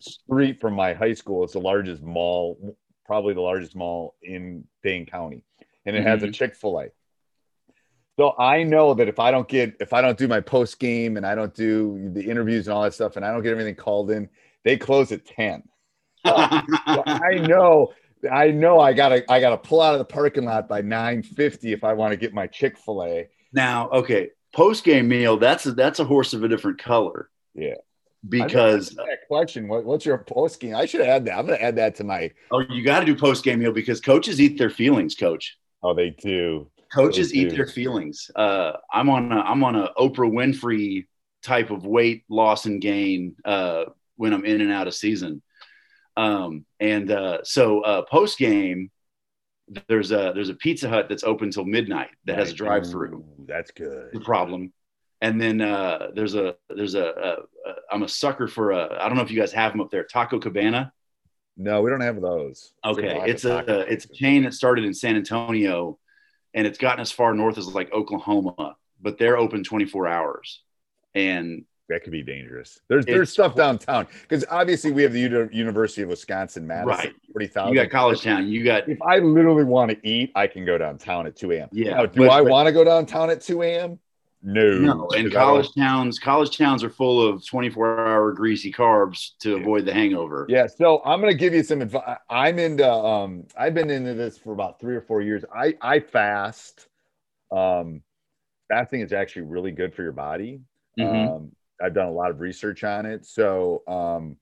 street 0.00 0.60
from 0.60 0.74
my 0.74 0.94
high 0.94 1.14
school, 1.14 1.44
it's 1.44 1.54
the 1.54 1.60
largest 1.60 2.02
mall, 2.02 2.76
probably 3.04 3.34
the 3.34 3.40
largest 3.40 3.74
mall 3.74 4.14
in 4.22 4.64
Dane 4.82 5.06
County. 5.06 5.42
And 5.84 5.96
it 5.96 6.00
mm-hmm. 6.00 6.08
has 6.08 6.22
a 6.22 6.26
mm-hmm. 6.26 6.32
Chick 6.32 6.56
fil 6.56 6.80
A. 6.80 6.86
So 8.18 8.34
I 8.38 8.62
know 8.62 8.94
that 8.94 9.08
if 9.08 9.18
I 9.18 9.30
don't 9.30 9.46
get 9.46 9.76
if 9.78 9.92
I 9.92 10.00
don't 10.00 10.16
do 10.16 10.26
my 10.26 10.40
post 10.40 10.78
game 10.78 11.18
and 11.18 11.26
I 11.26 11.34
don't 11.34 11.54
do 11.54 12.08
the 12.12 12.24
interviews 12.24 12.66
and 12.66 12.74
all 12.74 12.82
that 12.82 12.94
stuff 12.94 13.16
and 13.16 13.24
I 13.24 13.30
don't 13.30 13.42
get 13.42 13.52
everything 13.52 13.74
called 13.74 14.10
in, 14.10 14.28
they 14.64 14.76
close 14.76 15.12
at 15.12 15.26
10. 15.26 15.62
so 16.26 16.32
I 16.34 17.44
know 17.46 17.92
I 18.30 18.50
know 18.50 18.80
I 18.80 18.92
gotta 18.92 19.30
I 19.30 19.40
gotta 19.40 19.58
pull 19.58 19.80
out 19.80 19.94
of 19.94 19.98
the 19.98 20.04
parking 20.04 20.44
lot 20.44 20.68
by 20.68 20.80
950 20.80 21.72
if 21.72 21.84
I 21.84 21.92
want 21.92 22.12
to 22.12 22.16
get 22.16 22.32
my 22.34 22.46
Chick-fil-A. 22.46 23.28
Now, 23.52 23.88
okay, 23.90 24.30
post 24.54 24.84
game 24.84 25.08
meal. 25.08 25.36
That's 25.36 25.66
a, 25.66 25.72
that's 25.72 25.98
a 26.00 26.04
horse 26.04 26.32
of 26.32 26.42
a 26.42 26.48
different 26.48 26.78
color. 26.78 27.30
Yeah. 27.54 27.74
Because 28.28 28.90
that 28.90 29.18
question, 29.28 29.68
what, 29.68 29.84
what's 29.84 30.04
your 30.04 30.18
post 30.18 30.58
game? 30.58 30.74
I 30.74 30.86
should 30.86 31.02
add 31.02 31.26
that. 31.26 31.38
I'm 31.38 31.46
gonna 31.46 31.58
add 31.58 31.76
that 31.76 31.94
to 31.96 32.04
my. 32.04 32.32
Oh, 32.50 32.60
you 32.70 32.82
got 32.82 33.00
to 33.00 33.06
do 33.06 33.14
post 33.14 33.44
game 33.44 33.60
meal 33.60 33.72
because 33.72 34.00
coaches 34.00 34.40
eat 34.40 34.58
their 34.58 34.70
feelings. 34.70 35.14
Coach. 35.14 35.56
Oh, 35.82 35.94
they 35.94 36.10
do. 36.10 36.68
Coaches 36.92 37.30
They 37.30 37.38
eat 37.40 37.50
do. 37.50 37.56
their 37.56 37.66
feelings. 37.66 38.30
Uh, 38.34 38.72
I'm 38.92 39.10
on 39.10 39.30
a 39.30 39.40
I'm 39.40 39.62
on 39.62 39.76
a 39.76 39.90
Oprah 39.96 40.30
Winfrey 40.30 41.06
type 41.42 41.70
of 41.70 41.86
weight 41.86 42.24
loss 42.28 42.66
and 42.66 42.80
gain 42.80 43.36
uh, 43.44 43.84
when 44.16 44.32
I'm 44.32 44.44
in 44.44 44.60
and 44.60 44.72
out 44.72 44.88
of 44.88 44.94
season. 44.94 45.42
Um, 46.16 46.64
and 46.80 47.10
uh, 47.10 47.38
so 47.44 47.80
uh, 47.82 48.02
post 48.02 48.38
game, 48.38 48.90
there's 49.88 50.12
a 50.12 50.32
there's 50.34 50.48
a 50.48 50.54
Pizza 50.54 50.88
Hut 50.88 51.08
that's 51.08 51.24
open 51.24 51.50
till 51.50 51.64
midnight 51.64 52.10
that 52.24 52.38
has 52.38 52.50
a 52.52 52.54
drive 52.54 52.88
through. 52.88 53.24
That's 53.46 53.70
good. 53.70 54.10
The 54.12 54.20
problem. 54.20 54.72
And 55.20 55.40
then 55.40 55.60
uh, 55.60 56.08
there's 56.14 56.34
a 56.34 56.56
there's 56.68 56.94
a, 56.94 57.04
a, 57.04 57.70
a 57.70 57.74
I'm 57.90 58.02
a 58.02 58.08
sucker 58.08 58.48
for 58.48 58.72
a 58.72 58.98
I 59.00 59.08
don't 59.08 59.16
know 59.16 59.22
if 59.22 59.30
you 59.30 59.38
guys 59.38 59.52
have 59.52 59.72
them 59.72 59.80
up 59.80 59.90
there 59.90 60.04
Taco 60.04 60.38
Cabana. 60.38 60.92
No, 61.56 61.80
we 61.80 61.90
don't 61.90 62.02
have 62.02 62.20
those. 62.20 62.72
Okay, 62.84 63.22
it's 63.26 63.44
a 63.44 63.64
a, 63.66 63.78
it's 63.80 64.04
a 64.04 64.12
chain 64.12 64.44
that 64.44 64.54
started 64.54 64.84
in 64.84 64.94
San 64.94 65.16
Antonio, 65.16 65.98
and 66.54 66.66
it's 66.66 66.78
gotten 66.78 67.00
as 67.00 67.10
far 67.10 67.34
north 67.34 67.58
as 67.58 67.66
like 67.68 67.92
Oklahoma, 67.92 68.76
but 69.00 69.18
they're 69.18 69.38
open 69.38 69.64
24 69.64 70.06
hours. 70.06 70.62
And 71.14 71.64
that 71.88 72.02
could 72.02 72.12
be 72.12 72.22
dangerous. 72.22 72.80
There's 72.88 73.04
It's- 73.04 73.16
there's 73.16 73.30
stuff 73.30 73.54
downtown 73.54 74.06
because 74.22 74.44
obviously 74.50 74.90
we 74.92 75.02
have 75.02 75.12
the 75.12 75.20
Uni- 75.20 75.48
University 75.56 76.02
of 76.02 76.08
Wisconsin 76.08 76.66
Madison, 76.66 76.88
Right. 76.88 77.14
forty 77.32 77.46
thousand. 77.46 77.74
you 77.74 77.80
got 77.82 77.90
College 77.90 78.22
Town, 78.22 78.48
you 78.48 78.64
got 78.64 78.88
If 78.88 79.00
I 79.02 79.18
literally 79.18 79.64
want 79.64 79.90
to 79.92 80.08
eat, 80.08 80.32
I 80.34 80.46
can 80.48 80.64
go 80.64 80.76
downtown 80.78 81.26
at 81.26 81.36
two 81.36 81.52
a.m. 81.52 81.68
Yeah, 81.72 81.92
Now, 81.94 82.06
do 82.06 82.20
but- 82.22 82.30
I 82.30 82.40
want 82.40 82.66
to 82.66 82.72
go 82.72 82.82
downtown 82.84 83.30
at 83.30 83.40
two 83.40 83.62
a.m.? 83.62 83.98
No. 84.42 84.78
no, 84.78 84.92
and 84.92 85.08
because 85.08 85.10
I 85.10 85.22
don't- 85.22 85.32
college 85.32 85.74
towns 85.74 86.18
college 86.18 86.56
towns 86.56 86.84
are 86.84 86.90
full 86.90 87.26
of 87.26 87.44
24 87.44 88.06
hour 88.06 88.32
greasy 88.32 88.72
carbs 88.72 89.36
to 89.40 89.56
avoid 89.56 89.84
the 89.86 89.92
hangover. 89.92 90.46
Yeah, 90.48 90.66
so 90.66 91.02
I'm 91.04 91.20
gonna 91.20 91.34
give 91.34 91.52
you 91.54 91.62
some 91.62 91.82
advice. 91.82 92.18
I'm 92.28 92.58
into 92.58 92.88
um 92.88 93.44
I've 93.56 93.74
been 93.74 93.90
into 93.90 94.14
this 94.14 94.38
for 94.38 94.52
about 94.52 94.78
three 94.78 94.94
or 94.94 95.00
four 95.00 95.20
years. 95.22 95.44
I 95.54 95.74
I 95.80 96.00
fast. 96.00 96.86
Um 97.50 98.02
fasting 98.68 99.00
is 99.00 99.12
actually 99.12 99.42
really 99.42 99.70
good 99.72 99.94
for 99.94 100.02
your 100.02 100.12
body. 100.12 100.60
Mhm. 100.98 101.36
Um 101.36 101.52
I've 101.82 101.94
done 101.94 102.08
a 102.08 102.12
lot 102.12 102.30
of 102.30 102.40
research 102.40 102.84
on 102.84 103.06
it. 103.06 103.24
So 103.24 103.82
um 103.86 104.36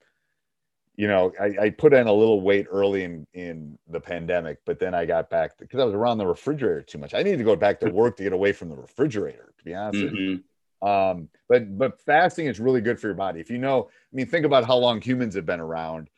you 0.97 1.09
know, 1.09 1.33
I, 1.41 1.57
I 1.61 1.71
put 1.71 1.93
in 1.93 2.07
a 2.07 2.13
little 2.13 2.41
weight 2.41 2.67
early 2.71 3.03
in 3.05 3.27
in 3.35 3.79
the 3.89 4.01
pandemic, 4.01 4.59
but 4.65 4.79
then 4.79 4.95
I 4.95 5.05
got 5.05 5.29
back 5.29 5.59
because 5.59 5.81
I 5.81 5.85
was 5.85 5.95
around 5.95 6.19
the 6.19 6.27
refrigerator 6.27 6.83
too 6.83 6.99
much. 6.99 7.15
I 7.15 7.23
needed 7.23 7.39
to 7.39 7.45
go 7.45 7.57
back 7.57 7.81
to 7.81 7.91
work 7.91 8.17
to 8.19 8.23
get 8.23 8.33
away 8.33 8.53
from 8.53 8.69
the 8.69 8.77
refrigerator, 8.77 9.53
to 9.59 9.65
be 9.65 9.75
honest 9.75 10.05
with 10.05 10.15
you. 10.15 10.39
Mhm. 10.39 10.43
Um, 10.85 11.29
but 11.49 11.77
but 11.77 12.01
fasting 12.01 12.47
is 12.47 12.61
really 12.61 12.81
good 12.81 13.01
for 13.01 13.09
your 13.09 13.17
body. 13.17 13.41
If 13.41 13.51
you 13.51 13.59
know, 13.59 13.89
I 13.91 14.17
mean, 14.17 14.27
think 14.27 14.47
about 14.47 14.67
how 14.67 14.77
long 14.77 15.01
humans 15.01 15.35
have 15.35 15.47
been 15.47 15.61
around. 15.61 16.11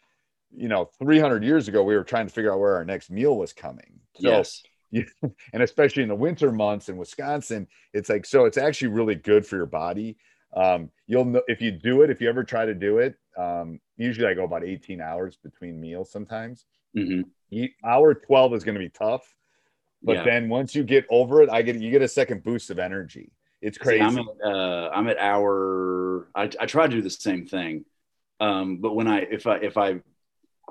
You 0.55 0.68
know, 0.68 0.90
300 0.98 1.42
years 1.42 1.68
ago, 1.68 1.83
we 1.83 1.96
were 1.96 2.05
trying 2.05 2.26
to 2.26 2.33
figure 2.33 2.52
out 2.52 2.61
where 2.61 2.76
our 2.76 2.85
next 2.85 3.11
meal 3.11 3.37
was 3.37 3.52
coming. 3.52 4.00
So, 4.20 4.29
Yes. 4.29 4.62
and 5.52 5.62
especially 5.62 6.02
in 6.02 6.09
the 6.09 6.14
winter 6.14 6.52
months 6.52 6.88
in 6.88 6.96
Wisconsin, 6.96 7.66
it's 7.92 8.09
like 8.09 8.24
so. 8.24 8.44
It's 8.44 8.57
actually 8.57 8.88
really 8.88 9.14
good 9.14 9.46
for 9.46 9.57
your 9.57 9.66
body. 9.66 10.16
Um, 10.54 10.90
you'll 11.06 11.24
know 11.24 11.42
if 11.48 11.61
you 11.61 11.70
do 11.70 12.02
it. 12.02 12.11
If 12.11 12.20
you 12.20 12.28
ever 12.28 12.44
try 12.44 12.64
to 12.66 12.74
do 12.74 12.98
it, 12.98 13.16
um, 13.37 13.80
usually 13.96 14.26
I 14.26 14.35
go 14.35 14.44
about 14.44 14.64
18 14.64 15.00
hours 15.00 15.37
between 15.37 15.80
meals. 15.80 16.11
Sometimes 16.11 16.66
Mhm. 16.94 17.24
You- 17.50 17.70
hour 17.85 18.14
12 18.14 18.54
is 18.54 18.64
going 18.64 18.74
to 18.74 18.80
be 18.80 18.88
tough, 18.88 19.35
but 20.02 20.16
Yeah. 20.16 20.24
then 20.24 20.48
once 20.48 20.74
you 20.74 20.82
get 20.82 21.04
over 21.11 21.42
it, 21.42 21.50
I 21.50 21.62
get 21.62 21.76
you 21.76 21.90
get 21.90 22.02
a 22.02 22.09
second 22.09 22.42
boost 22.42 22.70
of 22.70 22.78
energy. 22.78 23.30
It's 23.61 23.76
See, 23.78 23.82
crazy. 23.82 24.02
I'm 24.02 24.18
at 24.18 24.26
uh, 24.44 24.90
I'm 24.92 25.09
at 25.09 25.18
hour. 25.18 26.28
I, 26.35 26.50
I 26.61 26.66
try 26.66 26.87
to 26.87 26.94
do 26.94 27.02
the 27.02 27.11
same 27.11 27.46
thing, 27.46 27.85
um, 28.40 28.78
but 28.78 28.94
when 28.94 29.06
I 29.06 29.20
if 29.20 29.46
I 29.46 29.56
if 29.59 29.76
I 29.76 30.00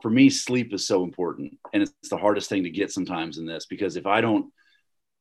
for 0.01 0.09
me 0.09 0.29
sleep 0.29 0.73
is 0.73 0.85
so 0.85 1.03
important, 1.03 1.57
and 1.73 1.83
it's 1.83 2.09
the 2.09 2.17
hardest 2.17 2.49
thing 2.49 2.63
to 2.63 2.69
get 2.69 2.91
sometimes 2.91 3.37
in 3.37 3.45
this 3.45 3.65
because 3.65 3.95
if 3.95 4.05
I 4.05 4.19
don't 4.21 4.51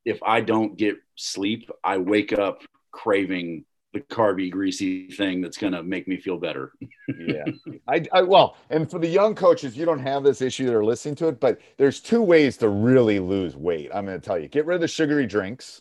if 0.05 0.23
I 0.23 0.41
don't 0.41 0.77
get 0.77 0.97
sleep, 1.17 1.71
I 1.83 1.99
wake 1.99 2.33
up 2.33 2.63
craving 2.91 3.65
the 3.95 4.01
carby 4.01 4.51
greasy 4.51 5.09
thing 5.09 5.41
that's 5.41 5.57
gonna 5.57 5.83
make 5.83 6.07
me 6.09 6.17
feel 6.19 6.37
better. 6.37 6.73
yeah 7.19 7.45
I, 7.89 8.05
I 8.13 8.23
well 8.23 8.57
and 8.69 8.91
for 8.91 8.99
the 8.99 9.09
young 9.09 9.35
coaches 9.35 9.77
you 9.77 9.87
don't 9.87 10.01
have 10.01 10.23
this 10.25 10.43
issue 10.43 10.67
that 10.67 10.75
are 10.75 10.85
listening 10.85 11.15
to 11.17 11.29
it 11.29 11.39
but 11.41 11.61
there's 11.79 12.01
two 12.01 12.21
ways 12.21 12.57
to 12.59 12.69
really 12.69 13.21
lose 13.21 13.57
weight 13.57 13.91
i'm 13.95 14.05
going 14.05 14.21
to 14.21 14.25
tell 14.27 14.39
you 14.39 14.49
get 14.49 14.67
rid 14.67 14.75
of 14.75 14.81
the 14.81 14.89
sugary 14.89 15.27
drinks 15.27 15.81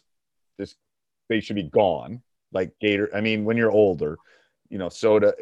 just 0.59 0.77
they 1.29 1.39
should 1.39 1.55
be 1.55 1.63
gone 1.63 2.21
like 2.51 2.71
gator 2.79 3.09
i 3.15 3.19
mean 3.21 3.43
when 3.45 3.57
you're 3.57 3.71
older 3.71 4.17
you 4.69 4.77
know 4.77 4.89
soda 4.89 5.33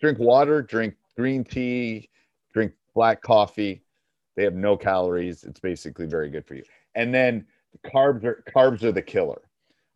drink 0.00 0.18
water 0.18 0.62
drink 0.62 0.94
green 1.16 1.42
tea 1.42 2.08
drink 2.54 2.72
black 2.94 3.20
coffee 3.22 3.82
they 4.36 4.44
have 4.44 4.54
no 4.54 4.76
calories 4.76 5.42
it's 5.42 5.60
basically 5.60 6.06
very 6.06 6.30
good 6.30 6.46
for 6.46 6.54
you 6.54 6.62
and 6.94 7.12
then 7.12 7.44
carbs 7.84 8.22
are 8.24 8.44
carbs 8.54 8.82
are 8.84 8.92
the 8.92 9.02
killer 9.02 9.42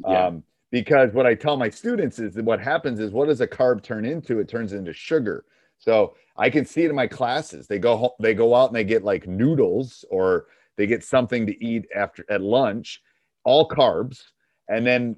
Yeah. 0.09 0.27
um, 0.27 0.43
because 0.75 1.13
what 1.13 1.25
I 1.25 1.37
tell 1.37 1.57
my 1.57 1.71
students 1.71 2.19
is 2.19 2.35
that 2.35 2.45
what 2.45 2.59
happens 2.59 2.99
is 2.99 3.13
what 3.13 3.29
does 3.29 3.41
a 3.41 3.47
carb 3.47 3.81
turn 3.81 4.05
into? 4.05 4.41
It 4.41 4.49
turns 4.49 4.73
into 4.73 4.93
sugar. 4.93 5.45
So 5.79 6.17
I 6.37 6.51
can 6.51 6.65
see 6.65 6.83
it 6.83 6.91
in 6.91 6.97
my 6.97 7.07
classes. 7.07 7.69
They 7.69 7.79
go 7.79 7.97
home, 7.97 8.11
they 8.19 8.35
go 8.35 8.57
out 8.57 8.71
and 8.71 8.75
they 8.75 8.83
get 8.83 9.05
like 9.05 9.29
noodles 9.29 10.05
or 10.11 10.47
they 10.77 10.89
get 10.89 11.05
something 11.05 11.47
to 11.47 11.65
eat 11.65 11.87
after 11.95 12.27
at 12.29 12.41
lunch, 12.41 13.01
all 13.45 13.69
carbs, 13.69 14.21
and 14.69 14.85
then 14.85 15.15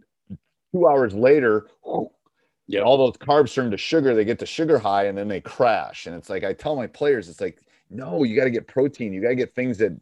two 0.74 0.86
hours 0.86 1.14
later, 1.14 1.68
Yeah. 2.66 2.82
all 2.82 2.98
those 2.98 3.16
carbs 3.16 3.54
turn 3.54 3.70
to 3.70 3.78
sugar. 3.78 4.14
They 4.14 4.26
get 4.26 4.38
the 4.38 4.44
sugar 4.44 4.78
high 4.78 5.04
and 5.06 5.16
then 5.16 5.26
they 5.26 5.40
crash. 5.40 6.06
And 6.06 6.14
it's 6.14 6.28
like 6.28 6.44
I 6.44 6.52
tell 6.52 6.76
my 6.76 6.86
players, 6.86 7.30
it's 7.30 7.40
like 7.40 7.62
no, 7.88 8.24
you 8.24 8.36
got 8.36 8.44
to 8.44 8.50
get 8.50 8.66
protein. 8.68 9.14
You 9.14 9.22
got 9.22 9.30
to 9.30 9.34
get 9.36 9.54
things 9.54 9.78
that 9.78 9.98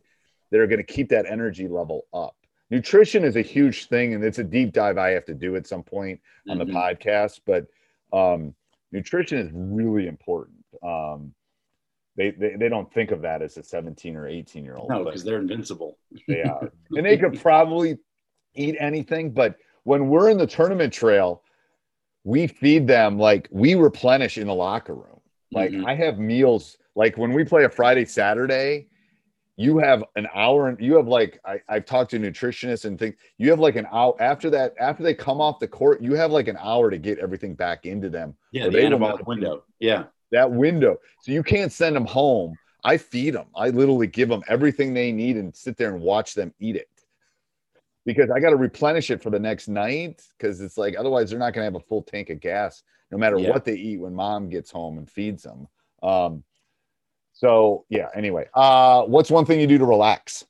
that 0.51 0.59
are 0.59 0.67
going 0.67 0.85
to 0.85 0.93
keep 0.93 1.11
that 1.11 1.27
energy 1.27 1.69
level 1.69 2.07
up. 2.13 2.35
Nutrition 2.71 3.25
is 3.25 3.37
a 3.37 3.43
huge 3.43 3.87
thing, 3.89 4.15
and 4.15 4.25
it's 4.25 4.39
a 4.39 4.45
deep 4.45 4.73
dive 4.73 4.99
I 4.99 5.11
have 5.11 5.25
to 5.27 5.35
do 5.35 5.57
at 5.57 5.67
some 5.67 5.83
point 5.83 6.21
on 6.49 6.59
the 6.59 6.65
Mhm. 6.65 6.73
podcast. 6.73 7.41
But 7.45 7.67
um, 8.13 8.55
nutrition 8.93 9.39
is 9.39 9.51
really 9.53 10.07
important. 10.07 10.65
Um, 10.83 11.35
they, 12.17 12.31
they 12.31 12.55
they 12.57 12.69
don't 12.69 12.93
think 12.95 13.11
of 13.11 13.23
that 13.23 13.43
as 13.43 13.57
a 13.57 13.63
17 13.63 14.15
or 14.17 14.29
18 14.29 14.65
year 14.65 14.77
old. 14.77 14.89
No, 14.89 15.05
because 15.05 15.25
they're 15.25 15.41
invincible. 15.41 15.99
they 16.29 16.43
are, 16.43 16.73
and 16.97 17.05
they 17.05 17.19
could 17.19 17.41
probably 17.41 17.99
eat 18.55 18.77
anything. 18.79 19.33
But 19.33 19.57
when 19.83 20.09
we're 20.09 20.31
in 20.31 20.39
the 20.39 20.47
tournament 20.47 20.93
trail, 20.93 21.43
we 22.23 22.47
feed 22.47 22.87
them 22.87 23.19
like 23.19 23.49
we 23.51 23.75
replenish 23.75 24.39
in 24.39 24.47
the 24.47 24.55
locker 24.55 24.95
room. 24.95 25.21
Like 25.53 25.73
Mhm. 25.73 25.85
I 25.87 25.95
have 25.97 26.19
meals 26.19 26.79
like 26.95 27.19
when 27.19 27.33
we 27.33 27.45
play 27.45 27.65
a 27.65 27.69
Friday 27.69 28.05
Saturday, 28.05 28.87
you 29.57 29.79
have 29.79 30.03
an 30.17 30.27
hour 30.35 30.69
and 30.69 30.81
you 30.81 30.97
have 30.97 31.07
like 31.07 31.41
I, 31.45 31.61
I've 31.69 31.85
talked 31.85 32.11
to 32.11 32.19
nutritionists 32.19 32.85
and 32.87 32.99
think 32.99 33.17
you 33.39 33.51
have 33.51 33.61
like 33.61 33.77
an 33.77 33.87
hour 33.93 34.15
after 34.21 34.51
that 34.51 34.75
after 34.81 35.03
they 35.03 35.15
come 35.15 35.41
off 35.41 35.61
the 35.61 35.69
court, 35.69 36.03
you 36.03 36.15
have 36.15 36.33
like 36.33 36.49
an 36.49 36.59
hour 36.61 36.91
to 36.91 36.99
get 36.99 37.19
everything 37.19 37.55
back 37.55 37.87
into 37.87 38.11
them. 38.11 38.35
Yeah, 38.51 38.69
the 38.69 39.23
window. 39.27 39.65
Yeah. 39.79 40.05
that 40.33 40.51
window. 40.51 40.97
So 41.23 41.31
you 41.33 41.43
can't 41.43 41.71
send 41.71 41.95
them 41.95 42.07
home. 42.07 42.57
I 42.83 42.97
feed 42.99 43.35
them. 43.35 43.47
I 43.55 43.71
literally 43.71 44.09
give 44.09 44.29
them 44.29 44.43
everything 44.49 44.93
they 44.93 45.13
need 45.13 45.37
and 45.37 45.55
sit 45.55 45.77
there 45.77 45.95
and 45.95 46.03
watch 46.03 46.35
them 46.35 46.53
eat 46.59 46.77
it. 46.77 46.89
Because 48.05 48.31
I 48.31 48.41
got 48.41 48.51
to 48.51 48.57
replenish 48.57 49.11
it 49.11 49.23
for 49.23 49.31
the 49.31 49.39
next 49.39 49.69
night 49.69 50.21
because 50.37 50.61
it's 50.61 50.77
like 50.77 50.95
otherwise 50.99 51.31
they're 51.31 51.39
not 51.39 51.55
going 51.55 51.63
to 51.63 51.73
have 51.73 51.77
a 51.83 51.87
full 51.87 52.03
tank 52.03 52.29
of 52.29 52.41
gas 52.41 52.83
no 53.11 53.17
matter 53.17 53.39
Yeah. 53.39 53.51
what 53.51 53.65
they 53.65 53.75
eat 53.75 53.99
when 54.01 54.15
mom 54.15 54.49
gets 54.51 54.71
home 54.71 54.99
and 54.99 55.09
feeds 55.09 55.45
them. 55.45 55.69
Um, 56.03 56.43
so 57.45 57.85
yeah, 57.91 58.09
anyway, 58.15 58.49
uh, 58.55 59.03
what's 59.03 59.31
one 59.31 59.45
thing 59.45 59.61
you 59.61 59.67
do 59.67 59.77
to 59.77 59.85
relax? 59.85 60.47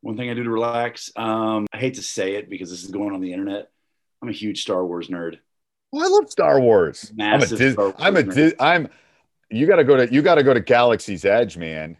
One 0.00 0.16
thing 0.16 0.28
I 0.28 0.34
do 0.34 0.42
to 0.42 0.50
relax, 0.50 1.12
um, 1.14 1.66
I 1.72 1.78
hate 1.78 1.94
to 1.94 2.02
say 2.02 2.34
it 2.34 2.50
because 2.50 2.68
this 2.68 2.82
is 2.82 2.90
going 2.90 3.14
on 3.14 3.20
the 3.20 3.32
internet. 3.32 3.70
I'm 4.20 4.28
a 4.28 4.32
huge 4.32 4.60
Star 4.62 4.84
Wars 4.84 5.06
nerd. 5.06 5.38
Well, 5.92 6.04
I 6.04 6.08
love 6.08 6.28
Star 6.28 6.58
Wars. 6.60 7.12
Massive 7.14 7.52
I'm 7.52 7.54
a 7.54 7.58
Dis- 7.58 7.72
Star 7.74 7.84
Wars 7.84 7.94
I'm 8.00 8.16
a. 8.16 8.22
Dis- 8.24 8.54
I'm 8.58 8.88
you 9.50 9.68
got 9.68 9.76
to 9.76 9.84
go 9.84 9.96
to 9.96 10.12
you 10.12 10.20
got 10.20 10.34
to 10.34 10.42
go 10.42 10.52
to 10.52 10.58
Galaxy's 10.58 11.24
Edge, 11.24 11.56
man. 11.56 11.96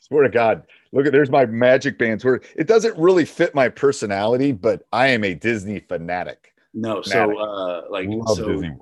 Swear 0.00 0.24
to 0.24 0.28
God, 0.28 0.64
look 0.92 1.06
at 1.06 1.12
there's 1.12 1.30
my 1.30 1.46
magic 1.46 1.98
bands. 1.98 2.22
Where 2.22 2.42
it 2.56 2.66
doesn't 2.66 2.98
really 2.98 3.24
fit 3.24 3.54
my 3.54 3.70
personality, 3.70 4.52
but 4.52 4.82
I 4.92 5.08
am 5.08 5.24
a 5.24 5.34
Disney 5.34 5.80
fanatic. 5.80 6.52
No, 6.74 7.02
Fanatic. 7.02 7.36
so 7.36 7.42
uh, 7.42 7.82
like 7.88 8.06
Love 8.06 8.36
so, 8.36 8.48
Disney. 8.52 8.72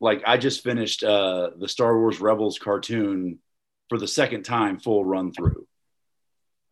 like 0.00 0.22
I 0.26 0.38
just 0.38 0.64
finished 0.64 1.04
uh, 1.04 1.50
the 1.58 1.68
Star 1.68 1.98
Wars 1.98 2.18
Rebels 2.18 2.58
cartoon 2.58 3.40
for 3.88 3.98
the 3.98 4.08
second 4.08 4.42
time, 4.44 4.78
full 4.78 5.04
run 5.04 5.32
through. 5.32 5.66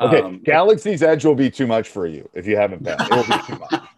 Okay, 0.00 0.20
Um, 0.20 0.40
Galaxy's 0.42 1.02
Edge 1.02 1.24
will 1.24 1.34
be 1.36 1.50
too 1.50 1.66
much 1.66 1.88
for 1.88 2.06
you 2.06 2.28
if 2.34 2.46
you 2.46 2.56
haven't 2.56 2.82
been. 2.82 2.96
It 3.00 3.10
will 3.10 3.22
be 3.22 3.42
too 3.46 3.58
much. 3.58 3.82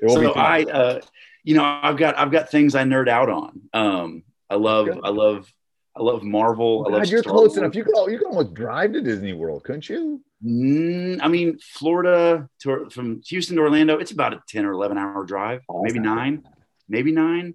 It 0.00 0.06
will 0.06 0.16
be 0.20 0.26
so 0.26 0.32
too 0.34 0.38
I, 0.40 0.64
much. 0.64 0.74
uh, 0.74 1.00
you 1.44 1.54
know, 1.54 1.62
I've 1.64 1.96
got 1.96 2.18
I've 2.18 2.32
got 2.32 2.50
things 2.50 2.74
I 2.74 2.82
nerd 2.82 3.08
out 3.08 3.30
on. 3.30 3.60
Um, 3.72 4.24
I 4.50 4.56
love 4.56 4.86
Good. 4.86 5.00
I 5.04 5.10
love 5.10 5.50
I 5.96 6.02
love 6.02 6.24
Marvel. 6.24 6.84
I 6.86 6.90
love 6.92 7.02
God, 7.02 7.08
you're 7.10 7.22
Star 7.22 7.32
close 7.32 7.48
Wars. 7.50 7.58
enough. 7.58 7.74
You 7.76 7.84
could 7.84 7.94
you 8.10 8.18
could 8.18 8.26
almost 8.26 8.52
drive 8.54 8.92
to 8.94 9.00
Disney 9.00 9.32
World, 9.32 9.62
couldn't 9.62 9.88
you? 9.88 10.20
Mm, 10.44 11.20
I 11.22 11.28
mean, 11.28 11.58
Florida 11.60 12.48
to 12.62 12.90
from 12.90 13.22
Houston 13.28 13.54
to 13.56 13.62
Orlando, 13.62 13.98
it's 13.98 14.10
about 14.10 14.34
a 14.34 14.42
10 14.48 14.66
or 14.66 14.72
11 14.72 14.98
hour 14.98 15.24
drive, 15.24 15.60
maybe 15.82 16.00
nine, 16.00 16.42
maybe 16.88 17.12
nine. 17.12 17.54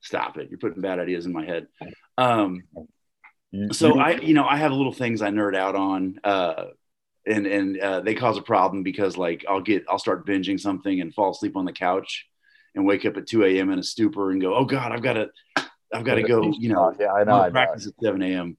Stop 0.00 0.36
it. 0.38 0.50
You're 0.50 0.58
putting 0.58 0.82
bad 0.82 0.98
ideas 0.98 1.26
in 1.26 1.32
my 1.32 1.44
head. 1.46 1.68
Um, 2.18 2.64
so 3.72 3.98
I, 3.98 4.12
you 4.16 4.34
know, 4.34 4.44
I 4.44 4.56
have 4.56 4.72
little 4.72 4.92
things 4.92 5.22
I 5.22 5.30
nerd 5.30 5.56
out 5.56 5.74
on, 5.74 6.18
uh, 6.24 6.64
and, 7.26 7.46
and, 7.46 7.78
uh, 7.78 8.00
they 8.00 8.14
cause 8.14 8.36
a 8.36 8.42
problem 8.42 8.82
because 8.82 9.16
like 9.16 9.44
I'll 9.48 9.60
get, 9.60 9.84
I'll 9.88 9.98
start 9.98 10.26
binging 10.26 10.58
something 10.58 11.00
and 11.00 11.14
fall 11.14 11.30
asleep 11.30 11.56
on 11.56 11.64
the 11.64 11.72
couch 11.72 12.26
and 12.74 12.86
wake 12.86 13.04
up 13.04 13.16
at 13.16 13.26
2 13.26 13.44
a.m. 13.44 13.70
in 13.70 13.78
a 13.78 13.82
stupor 13.82 14.30
and 14.30 14.40
go, 14.40 14.54
Oh 14.54 14.64
God, 14.64 14.92
I've 14.92 15.02
got 15.02 15.14
to, 15.14 15.30
I've 15.94 16.04
got 16.04 16.14
to 16.16 16.22
go, 16.22 16.52
you 16.58 16.70
know, 16.70 16.94
yeah, 16.98 17.12
I 17.12 17.24
know. 17.24 17.36
I 17.36 17.46
know. 17.46 17.50
practice 17.50 17.86
at 17.86 17.94
7 18.02 18.20
a.m. 18.22 18.56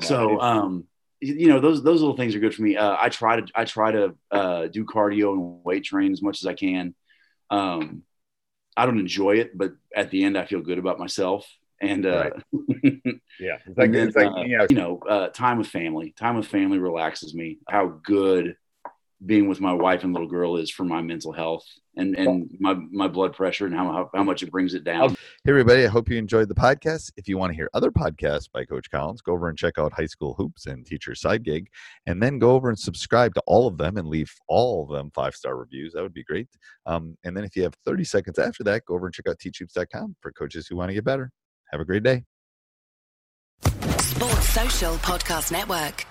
So, 0.00 0.40
um, 0.40 0.84
you 1.20 1.48
know, 1.48 1.60
those 1.60 1.82
those 1.82 2.00
little 2.00 2.16
things 2.16 2.34
are 2.34 2.38
good 2.40 2.54
for 2.54 2.62
me. 2.62 2.76
Uh, 2.76 2.96
I 2.98 3.08
try 3.08 3.40
to 3.40 3.46
I 3.54 3.64
try 3.64 3.92
to 3.92 4.14
uh, 4.30 4.66
do 4.66 4.84
cardio 4.84 5.32
and 5.32 5.64
weight 5.64 5.84
train 5.84 6.12
as 6.12 6.22
much 6.22 6.42
as 6.42 6.46
I 6.46 6.54
can. 6.54 6.94
Um, 7.50 8.02
I 8.76 8.84
don't 8.84 8.98
enjoy 8.98 9.36
it, 9.36 9.56
but 9.56 9.72
at 9.94 10.10
the 10.10 10.24
end, 10.24 10.36
I 10.36 10.44
feel 10.44 10.60
good 10.60 10.78
about 10.78 10.98
myself. 10.98 11.46
And 11.80 12.06
uh, 12.06 12.30
yeah, 12.82 13.58
it's 13.66 13.76
like, 13.76 13.92
then, 13.92 14.08
it's 14.08 14.16
like 14.16 14.28
uh, 14.28 14.42
you 14.42 14.58
know, 14.58 14.66
you 14.70 14.76
know, 14.76 14.98
uh, 15.08 15.28
time 15.28 15.58
with 15.58 15.68
family. 15.68 16.14
Time 16.16 16.36
with 16.36 16.46
family 16.46 16.78
relaxes 16.78 17.34
me. 17.34 17.58
How 17.68 18.00
good 18.02 18.56
being 19.24 19.48
with 19.48 19.60
my 19.60 19.72
wife 19.72 20.04
and 20.04 20.12
little 20.12 20.28
girl 20.28 20.56
is 20.56 20.70
for 20.70 20.84
my 20.84 21.00
mental 21.00 21.32
health 21.32 21.64
and 21.96 22.14
and 22.18 22.54
my 22.60 22.74
my 22.90 23.08
blood 23.08 23.32
pressure 23.32 23.64
and 23.64 23.74
how 23.74 23.90
how, 23.90 24.10
how 24.14 24.22
much 24.22 24.42
it 24.42 24.50
brings 24.50 24.74
it 24.74 24.84
down. 24.84 25.10
Hey, 25.10 25.16
everybody, 25.50 25.84
I 25.84 25.88
hope 25.88 26.10
you 26.10 26.18
enjoyed 26.18 26.48
the 26.48 26.54
podcast. 26.54 27.12
If 27.16 27.26
you 27.26 27.38
want 27.38 27.52
to 27.52 27.56
hear 27.56 27.70
other 27.72 27.90
podcasts 27.90 28.50
by 28.52 28.64
Coach 28.64 28.90
Collins, 28.90 29.22
go 29.22 29.32
over 29.32 29.48
and 29.48 29.56
check 29.56 29.78
out 29.78 29.92
High 29.92 30.06
School 30.06 30.34
Hoops 30.34 30.66
and 30.66 30.84
Teacher 30.84 31.14
Side 31.14 31.44
Gig, 31.44 31.68
and 32.06 32.22
then 32.22 32.38
go 32.38 32.50
over 32.50 32.68
and 32.68 32.78
subscribe 32.78 33.34
to 33.34 33.42
all 33.46 33.66
of 33.66 33.78
them 33.78 33.96
and 33.96 34.06
leave 34.06 34.30
all 34.48 34.84
of 34.84 34.90
them 34.90 35.10
five 35.14 35.34
star 35.34 35.56
reviews. 35.56 35.94
That 35.94 36.02
would 36.02 36.14
be 36.14 36.24
great. 36.24 36.48
Um, 36.84 37.16
and 37.24 37.36
then 37.36 37.44
if 37.44 37.56
you 37.56 37.62
have 37.62 37.74
30 37.86 38.04
seconds 38.04 38.38
after 38.38 38.62
that, 38.64 38.84
go 38.84 38.94
over 38.94 39.06
and 39.06 39.14
check 39.14 39.28
out 39.28 39.38
teachhoops.com 39.38 40.16
for 40.20 40.32
coaches 40.32 40.66
who 40.66 40.76
want 40.76 40.90
to 40.90 40.94
get 40.94 41.04
better. 41.04 41.32
Have 41.70 41.80
a 41.80 41.84
great 41.84 42.02
day. 42.02 42.24
Sports 43.98 44.48
Social 44.48 44.94
Podcast 44.96 45.52
Network. 45.52 46.06